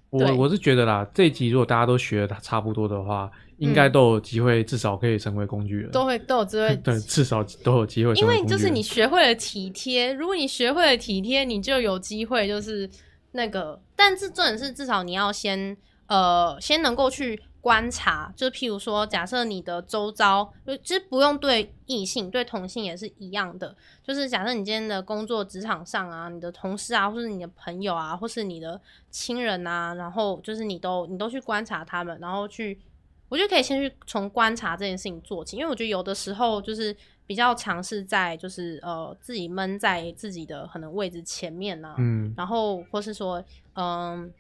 [0.09, 5.91] 我我是觉得啦，这一集如果大家都学的差不多的话，应该都有机会，至少可以成为工具人。
[5.91, 8.15] 都会都有机会， 对，至少都有机会。
[8.15, 12.89] 因为就是你学会了体贴，如果你学会了体贴，你就有机会，就是
[13.33, 13.79] 那个。
[13.95, 17.39] 但是重点是，至少你要先呃，先能够去。
[17.61, 23.75] 观察，就是譬如说，假设你的周遭，就其实不用对异性，对同性也是一样的。
[24.03, 28.81] 就是假设你今天的工作职场上啊，你的同事啊，或是你的朋友啊，或是你的
[29.11, 32.81] 亲人啊，然后就是你都你都去观察他们，然后去，
[33.29, 36.95] 我觉得可以先去从观察这件事情做起，因为我觉得有的时候就是
[37.27, 43.43] 比较尝试在就是呃自己闷在自己的可能位置前面啊，嗯，然后或是说
[43.75, 44.33] 嗯。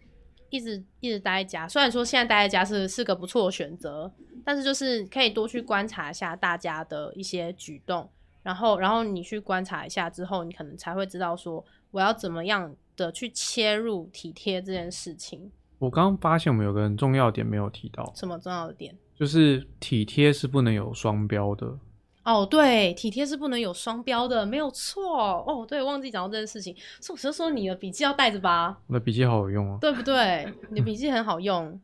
[0.51, 4.11] 一直一直待在家，虽然说现在待在家是是个不错的选择，
[4.45, 8.07] 但是就是可以多去观察一下大家的一些举动，
[8.43, 15.51] 然后然后你去观察一下之后，你可能才会知道说我要怎么样的去切入体贴这件事情。
[15.79, 18.95] 我刚刚发现我们有个很重要点没有提到，什么重要的点？
[19.15, 21.79] 就是体贴是不能有双标的。
[22.23, 25.43] 哦，对，体贴是不能有双标的，没有错。
[25.47, 28.79] 哦，对，忘记讲到这件事情，所以我就说你的笔记要带着吧。
[28.85, 30.47] 我的笔记好有用哦，对不对？
[30.69, 31.79] 你的笔记很好用。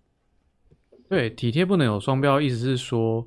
[1.10, 3.26] 对，体贴不能有双标，意思是说，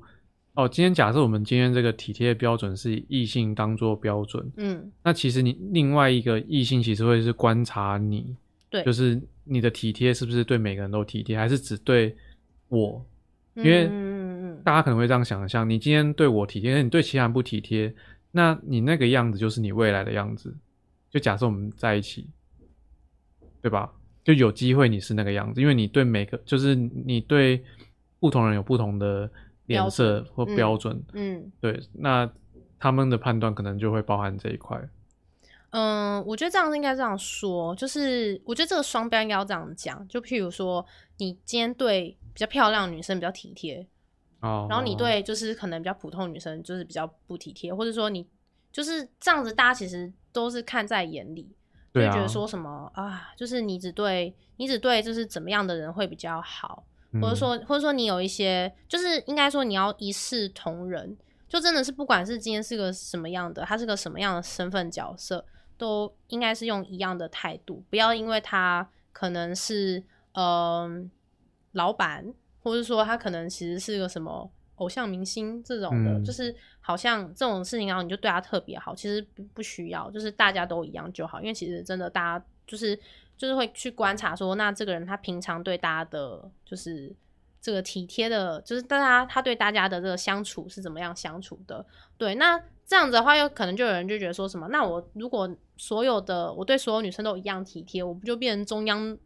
[0.53, 8.35] 哦，今天假设我们今天这个体贴的标准是异性当做标准，嗯，那其实你另外一个异性其实会是观察你，
[8.69, 12.15] 对，就是你的体贴是不是对每个人都体贴，还是只对
[12.69, 13.05] 我？
[13.55, 13.89] 因为。
[14.61, 17.93] 嗯大家可能会这样想象：你今天对我体贴，你对其他人不体贴，
[18.31, 20.55] 那你那个样子就是你未来的样子。
[21.09, 22.29] 就假设我们在一起，
[23.61, 23.91] 对吧？
[24.23, 27.61] 就有机会你是那个样子，因为你对每个，就是你对
[28.19, 29.29] 不同人有不同的
[29.65, 30.95] 脸色或标准。
[31.13, 32.31] 嗯，嗯对，那
[32.79, 34.79] 他们的判断可能就会包含这一块。
[35.71, 40.07] 嗯，我觉得这样应该这样说，就是我觉得这个双标应该要这样讲。
[40.07, 40.85] 就譬如说，
[41.17, 43.85] 你今天对比较漂亮的女生比较体贴。
[44.41, 48.27] 哦，然后你对就是可能比较普通女生就是比较不体贴，或者说你
[48.71, 51.55] 就是这样子，大家其实都是看在眼里，
[51.93, 56.83] 就觉得说什么啊，就是你只对你只对就是怎么样的人会比较好，
[57.21, 61.15] 或者说或者说你有一些就是应该说你要一视同仁，
[61.47, 65.45] 就真的是不管是今天是个什么样的，他是个什么样的身份角色，
[65.77, 71.09] 都应该是用一样的态度，不要因为他可能是嗯、呃、
[71.73, 72.33] 老板。
[72.61, 81.39] 或者说他可能其实是个什么偶像明星这种的，嗯、就是好像这种事情，然后你就对他特别好，其实不不需要，就是大家都一样就好。
[81.39, 82.97] 因为其实真的大家就是
[83.37, 87.13] 就是会去观察说，那这个人他平常对大家的，就是
[87.61, 91.85] 这个体贴的，就是大家他对大家的这个相处是怎么样相处的。
[92.17, 99.17] 对，那这样子的话，又可能就有人就觉得说什么，那我如果所有的我对所有女生都一样体贴，我不就变成中央？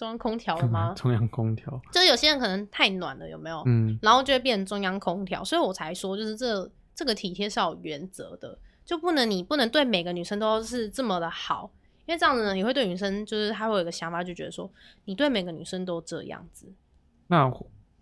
[0.00, 0.94] 中央空调了吗？
[0.96, 3.62] 中央空调就是有些人可能太暖了，有没有？
[3.66, 11.70] 嗯，然后就会变成中央空调，所以我才说，就是这这个体贴是要有原则的，就不能你不能对每个女生都是这么的好，
[12.06, 14.70] 因为这样子呢，你会对女生就是她会有一个想法，就觉得说
[15.04, 16.66] 你对每个女生都这样子。
[17.26, 17.52] 那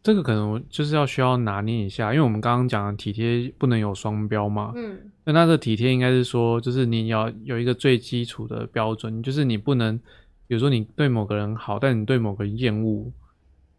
[0.00, 4.72] 这个可能就是要需要拿捏一下，因为我们刚刚讲的体贴不能有双标嘛。
[4.76, 5.10] 嗯。
[5.24, 10.00] 那那个体贴应该是说，就是你要有一个最基础的标准，就是你不能，
[10.48, 13.12] 比如说你对某个人好，但你对某个人厌恶，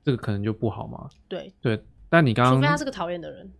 [0.01, 1.09] 这个可能就不好嘛。
[1.27, 3.51] 对对，但你刚刚除非他是个讨厌的人。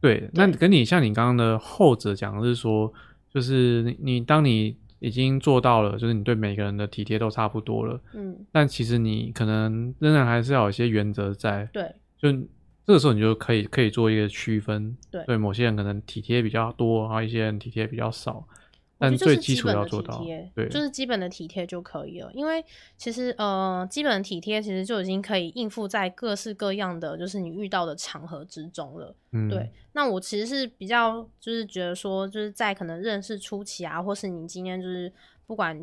[0.00, 2.92] 对，那跟你像你刚刚的后者讲的是说，
[3.32, 4.76] 就是你你当你。
[4.98, 8.00] 已经做到了，就是你对每个人的体贴都差不多了。
[8.14, 11.68] 嗯，但其实你可能仍然还是要有一些原则在。
[11.70, 11.84] 对，
[12.16, 12.32] 就
[12.86, 14.96] 这个时候你就可以可以做一个区分。
[15.10, 18.42] 对，对，某些人可能体贴比较多，然后一些人体贴比较少。
[18.98, 20.24] 但最基础要做到，
[20.54, 22.30] 对，就是基本的体贴就可以了。
[22.32, 22.64] 因为
[22.96, 29.14] 其实呃，基本的体贴其实就已经可以应付在各式各样的就是你遇到的场合之中了。
[29.32, 29.70] 嗯，对。
[29.92, 35.12] 那我其实是比较就是觉得说，就是在可能认识初期啊，或是你今天就是
[35.46, 35.78] 不管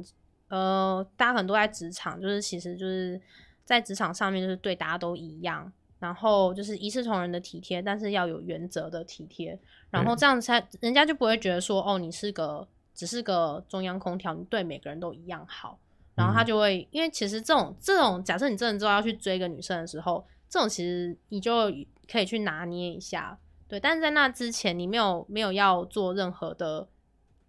[0.47, 3.21] 呃，大家可能都在职场，就是其实就是
[3.63, 9.59] 在职场上面就是对大家都一样，然后就是一视同仁的体贴，但是要有原则的体贴，
[9.91, 12.67] 然后这样才人家就不会觉得说哦，你是个。
[12.93, 15.79] 只是个中央空调，你对每个人都一样好，
[16.15, 21.71] 然后他就会，嗯、因为其实这种这种，假设你真的之后要去追一个女生的时候，这种其实你就
[22.07, 23.79] 可以去拿捏一下，对。
[23.79, 26.87] 但是在那之前，你没有没有要做任何的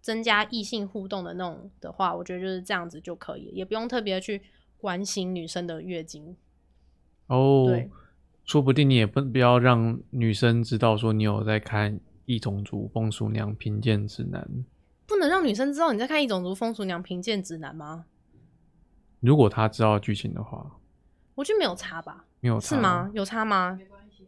[0.01, 4.41] 增加异性互动的那种的话，我觉得就是这样子就可以，也不用特别去
[4.77, 6.35] 关心女生的月经。
[7.27, 7.89] 哦，对，
[8.43, 11.93] 说不定你也不不要让女生知道说你有在看
[12.25, 14.41] 《异种族风俗娘贫贱指南》。
[15.05, 18.05] 不能让女生知道你在看《异种族风俗娘评鉴指南》吗？
[19.19, 20.65] 如果她知道剧情的话，
[21.35, 22.25] 我觉得没有差吧？
[22.39, 23.09] 没有差是吗？
[23.13, 23.79] 有差吗？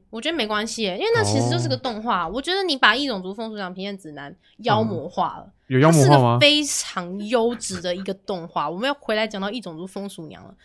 [0.09, 2.25] 我觉得没关系，因为那其实就是个动画。
[2.25, 6.37] 哦、我觉得你把《异种族风俗娘评鉴指南》妖魔化了，嗯、有妖魔化吗？
[6.39, 8.69] 非常优质的一个动画。
[8.69, 10.55] 我们要回来讲到《异种族风俗娘》了，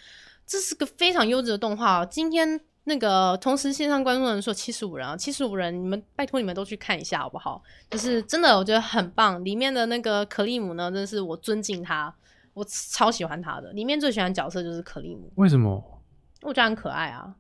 [0.47, 2.05] 这是个非常优质的动画。
[2.07, 2.61] 今天。
[2.85, 7.63] 那个同时线上观众人数七十五人啊，七十五人，你们拜托你们都去看一下好不好？
[7.91, 9.45] 就是真的，我觉得很棒。
[9.45, 12.13] 里面的那个可利姆呢，真的是我尊敬他，
[12.55, 13.73] 我超喜欢他的。
[13.73, 15.31] 里面最喜欢的角色就是可利姆。
[15.37, 16.03] 为什么？
[16.43, 17.37] 我觉得很可爱啊。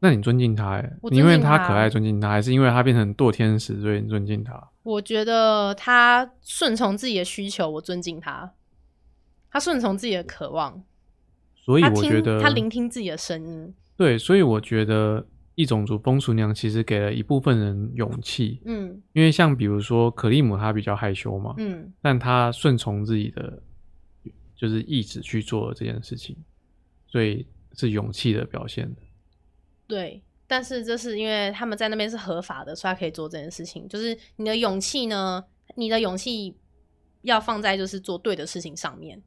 [0.00, 0.92] 那你尊敬他哎？
[1.10, 4.68] 你因为他可爱尊敬他，还是因为他变成堕天使所以你尊敬他？
[4.82, 8.52] 我觉得他顺从自己的需求，我尊敬他。
[9.50, 10.82] 他顺从自己的渴望，
[11.54, 13.74] 所以我觉得他，他聆听自己的声音。
[13.96, 23.62] 对，所以我觉得异种族风俗娘其实给了一部分人勇气，嗯，因为像比如说可利姆，他比较害羞嘛，嗯，但他顺从自己的
[24.56, 26.36] 就是意志去做这件事情，
[27.06, 28.94] 所以是勇气的表现。
[29.86, 33.86] 对，但是这是因为他们在那边是合法的，所以他可以做这件事情。
[33.86, 35.44] 就是你的勇气呢，
[35.76, 36.56] 你的勇气
[37.22, 39.22] 要放在就是做对的事情上面。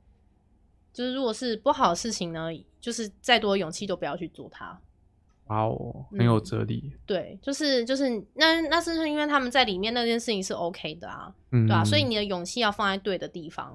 [0.98, 4.76] 就是如果是不好的事情呢，就是再多的勇气都不要去做它。
[5.45, 6.89] 哇哦，很有哲理。
[6.91, 11.86] 嗯、对，就是就是那那是因为他们在里面那件事情是 OK 的啊，嗯、对吧、啊？
[11.86, 13.72] 所以你的勇气要放在对的地方，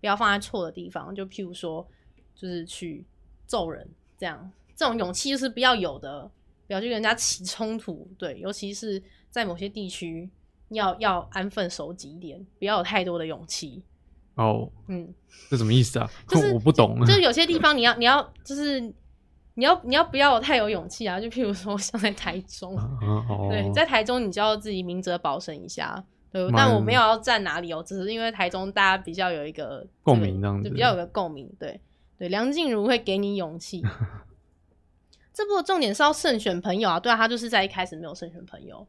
[0.00, 1.14] 不要放在错的地方。
[1.14, 1.86] 就譬如说，
[2.34, 3.04] 就是去
[3.46, 6.28] 揍人这样，这种勇气就是不要有的，
[6.66, 8.10] 不要去跟人家起冲突。
[8.18, 9.00] 对，尤其是
[9.30, 10.28] 在某些地区，
[10.70, 13.80] 要要安分守己一点，不要有太多的勇气。
[14.36, 15.14] 哦，oh, 嗯，
[15.48, 16.10] 这什么意思啊？
[16.28, 16.98] 就是我不懂。
[17.04, 21.20] 就是有些地方你要，你要，就是你要，你要不要太有勇气啊？
[21.20, 26.04] 就譬如说，像在台中，啊哦、对，在台中，你就要自己明哲保身一下。
[26.32, 31.48] 对，蛮但我没有要站哪里哦，只是因为台中大家比较有一个共鸣，这样子，就比较有个共鸣。
[31.60, 31.80] 对，
[32.18, 33.80] 对，梁静茹会给你勇气。
[35.32, 38.84] 这部的重点是要慎选朋友啊，对啊，他就是在一开始没有慎选朋友。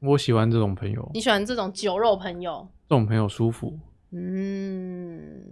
[0.00, 2.66] 我喜欢这种朋友，你喜欢这种酒肉朋友？
[2.88, 3.78] 这种朋友舒服。
[4.10, 5.44] 嗯，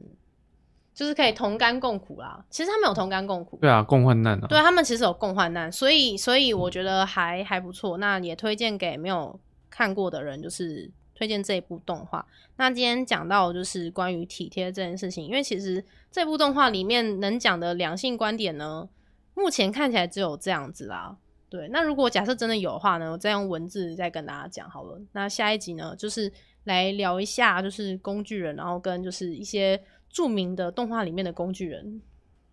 [0.95, 2.43] 就是可以同甘共苦啦。
[2.49, 4.47] 其实他们有同甘共苦，对啊，共患难啊。
[4.49, 7.99] 对，他们其实有共患难，所以所以我觉得还还不错。
[7.99, 9.39] 那也推荐给没有
[9.69, 12.27] 看过的人，就是推荐这一部动画。
[12.57, 18.89] 那今天讲到就是关于体贴这件事情，因为其实这部动画里面能讲的两性观点呢，
[19.35, 21.15] 目前看起来只有这样子啦。
[21.51, 24.99] 对，那如果假设真的有的话呢，我再用文字再跟大家讲好了。
[25.13, 26.33] 那下一集呢，就是。
[26.67, 32.01] 来聊一下，就是工具人，然后跟就是一些著名的动画里面的工具人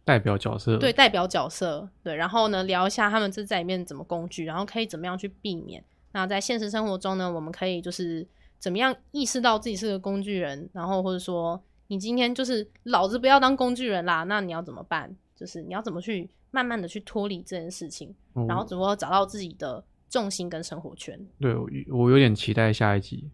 [0.04, 5.84] 代表角色，对，代表角色，对，然后呢，聊一下他们这在里面怎么工具，然后可以怎么样去避免。
[6.12, 8.28] 那在现实生活中呢，我们可以就是
[8.60, 15.16] 怎么样意识到自己是个工具人，然后或者说你今天就是老子不要当工具人啦，那你要怎么办？
[15.36, 21.20] 就是你要怎么去慢慢的去脱离这件事情，嗯、然后怎么找到自己的重心跟生活圈？
[21.40, 21.56] 对，
[21.90, 23.30] 我有点期待下一集。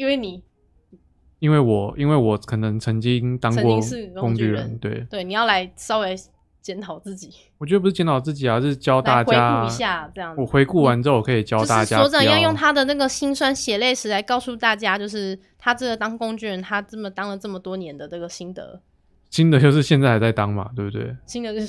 [0.00, 0.42] 因为你，
[1.40, 3.78] 因为我，因为我可能曾经当过
[4.18, 6.16] 工具人，对对，你要来稍微
[6.62, 7.30] 检讨自己。
[7.58, 10.40] 我觉得不是检讨自己啊，是教大家回顾一下这样子。
[10.40, 11.98] 我回顾完之后，我可以教大家。
[11.98, 18.80] 所长要用他的那个辛酸血泪史来告诉大家，就是他这个当工具人，他这么当了这么多年的这个心得。
[19.28, 21.14] 新的就是现在还在当嘛，对不对？
[21.26, 21.66] 新的就是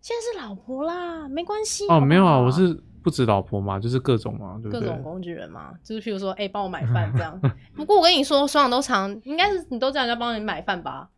[0.00, 1.84] 现在是老婆啦，没关系。
[1.88, 4.80] 哦，没有啊，我是不止老婆嘛，就是各种嘛，对不对？
[4.80, 7.38] 各种工具人嘛，就是譬如说，哎、欸，帮我买 饭这样。
[7.74, 11.10] 不过我跟你说，双都常应该是你都叫人家帮你买饭吧？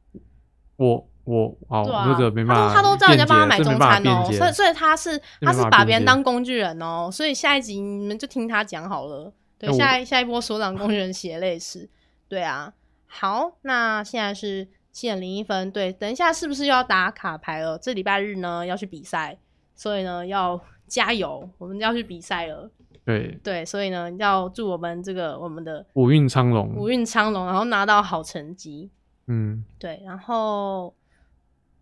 [0.77, 9.33] 我我哦，那、啊、个没办法，他都他都叫人家帮他买中餐哦，所以所以他是他是把别人当工具人哦，所以下一集你们就听他讲好了。
[9.59, 11.89] 对，下一下一波所长工具人血泪史，
[12.29, 12.73] 对啊。
[13.07, 14.69] 好，那现在是。
[14.95, 17.77] 七点零一分，对，等一下是不是又要打卡牌了？
[17.77, 19.37] 这礼拜日呢要去比赛，
[19.75, 20.57] 所以呢要
[20.87, 22.71] 加油，我们要去比赛了。
[23.05, 28.91] 对对，所以呢要祝我们这个我们的五运昌隆，五运昌隆，然后拿到好成绩。
[29.27, 30.95] 嗯，对，然后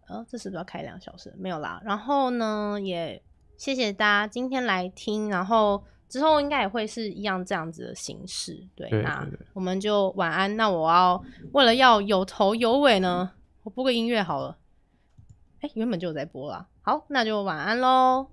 [0.08, 1.34] 呃，这是不是要开两小时？
[1.38, 1.80] 没有啦。
[1.84, 3.22] 然后呢，也
[3.56, 5.84] 谢谢大家今天来听，然后。
[6.08, 10.58] 之后应该也会是一样这样子的形式，对，对，那我们就晚安。
[10.58, 13.30] 那我要为了要有头有尾呢，
[13.62, 14.58] 我播个音乐好了。
[15.60, 16.68] 哎、欸，原本就有在播啦。
[16.82, 18.26] 好，那就晚安喽。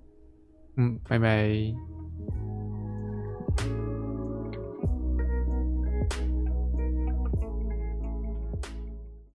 [0.79, 1.98] 嗯，拜拜。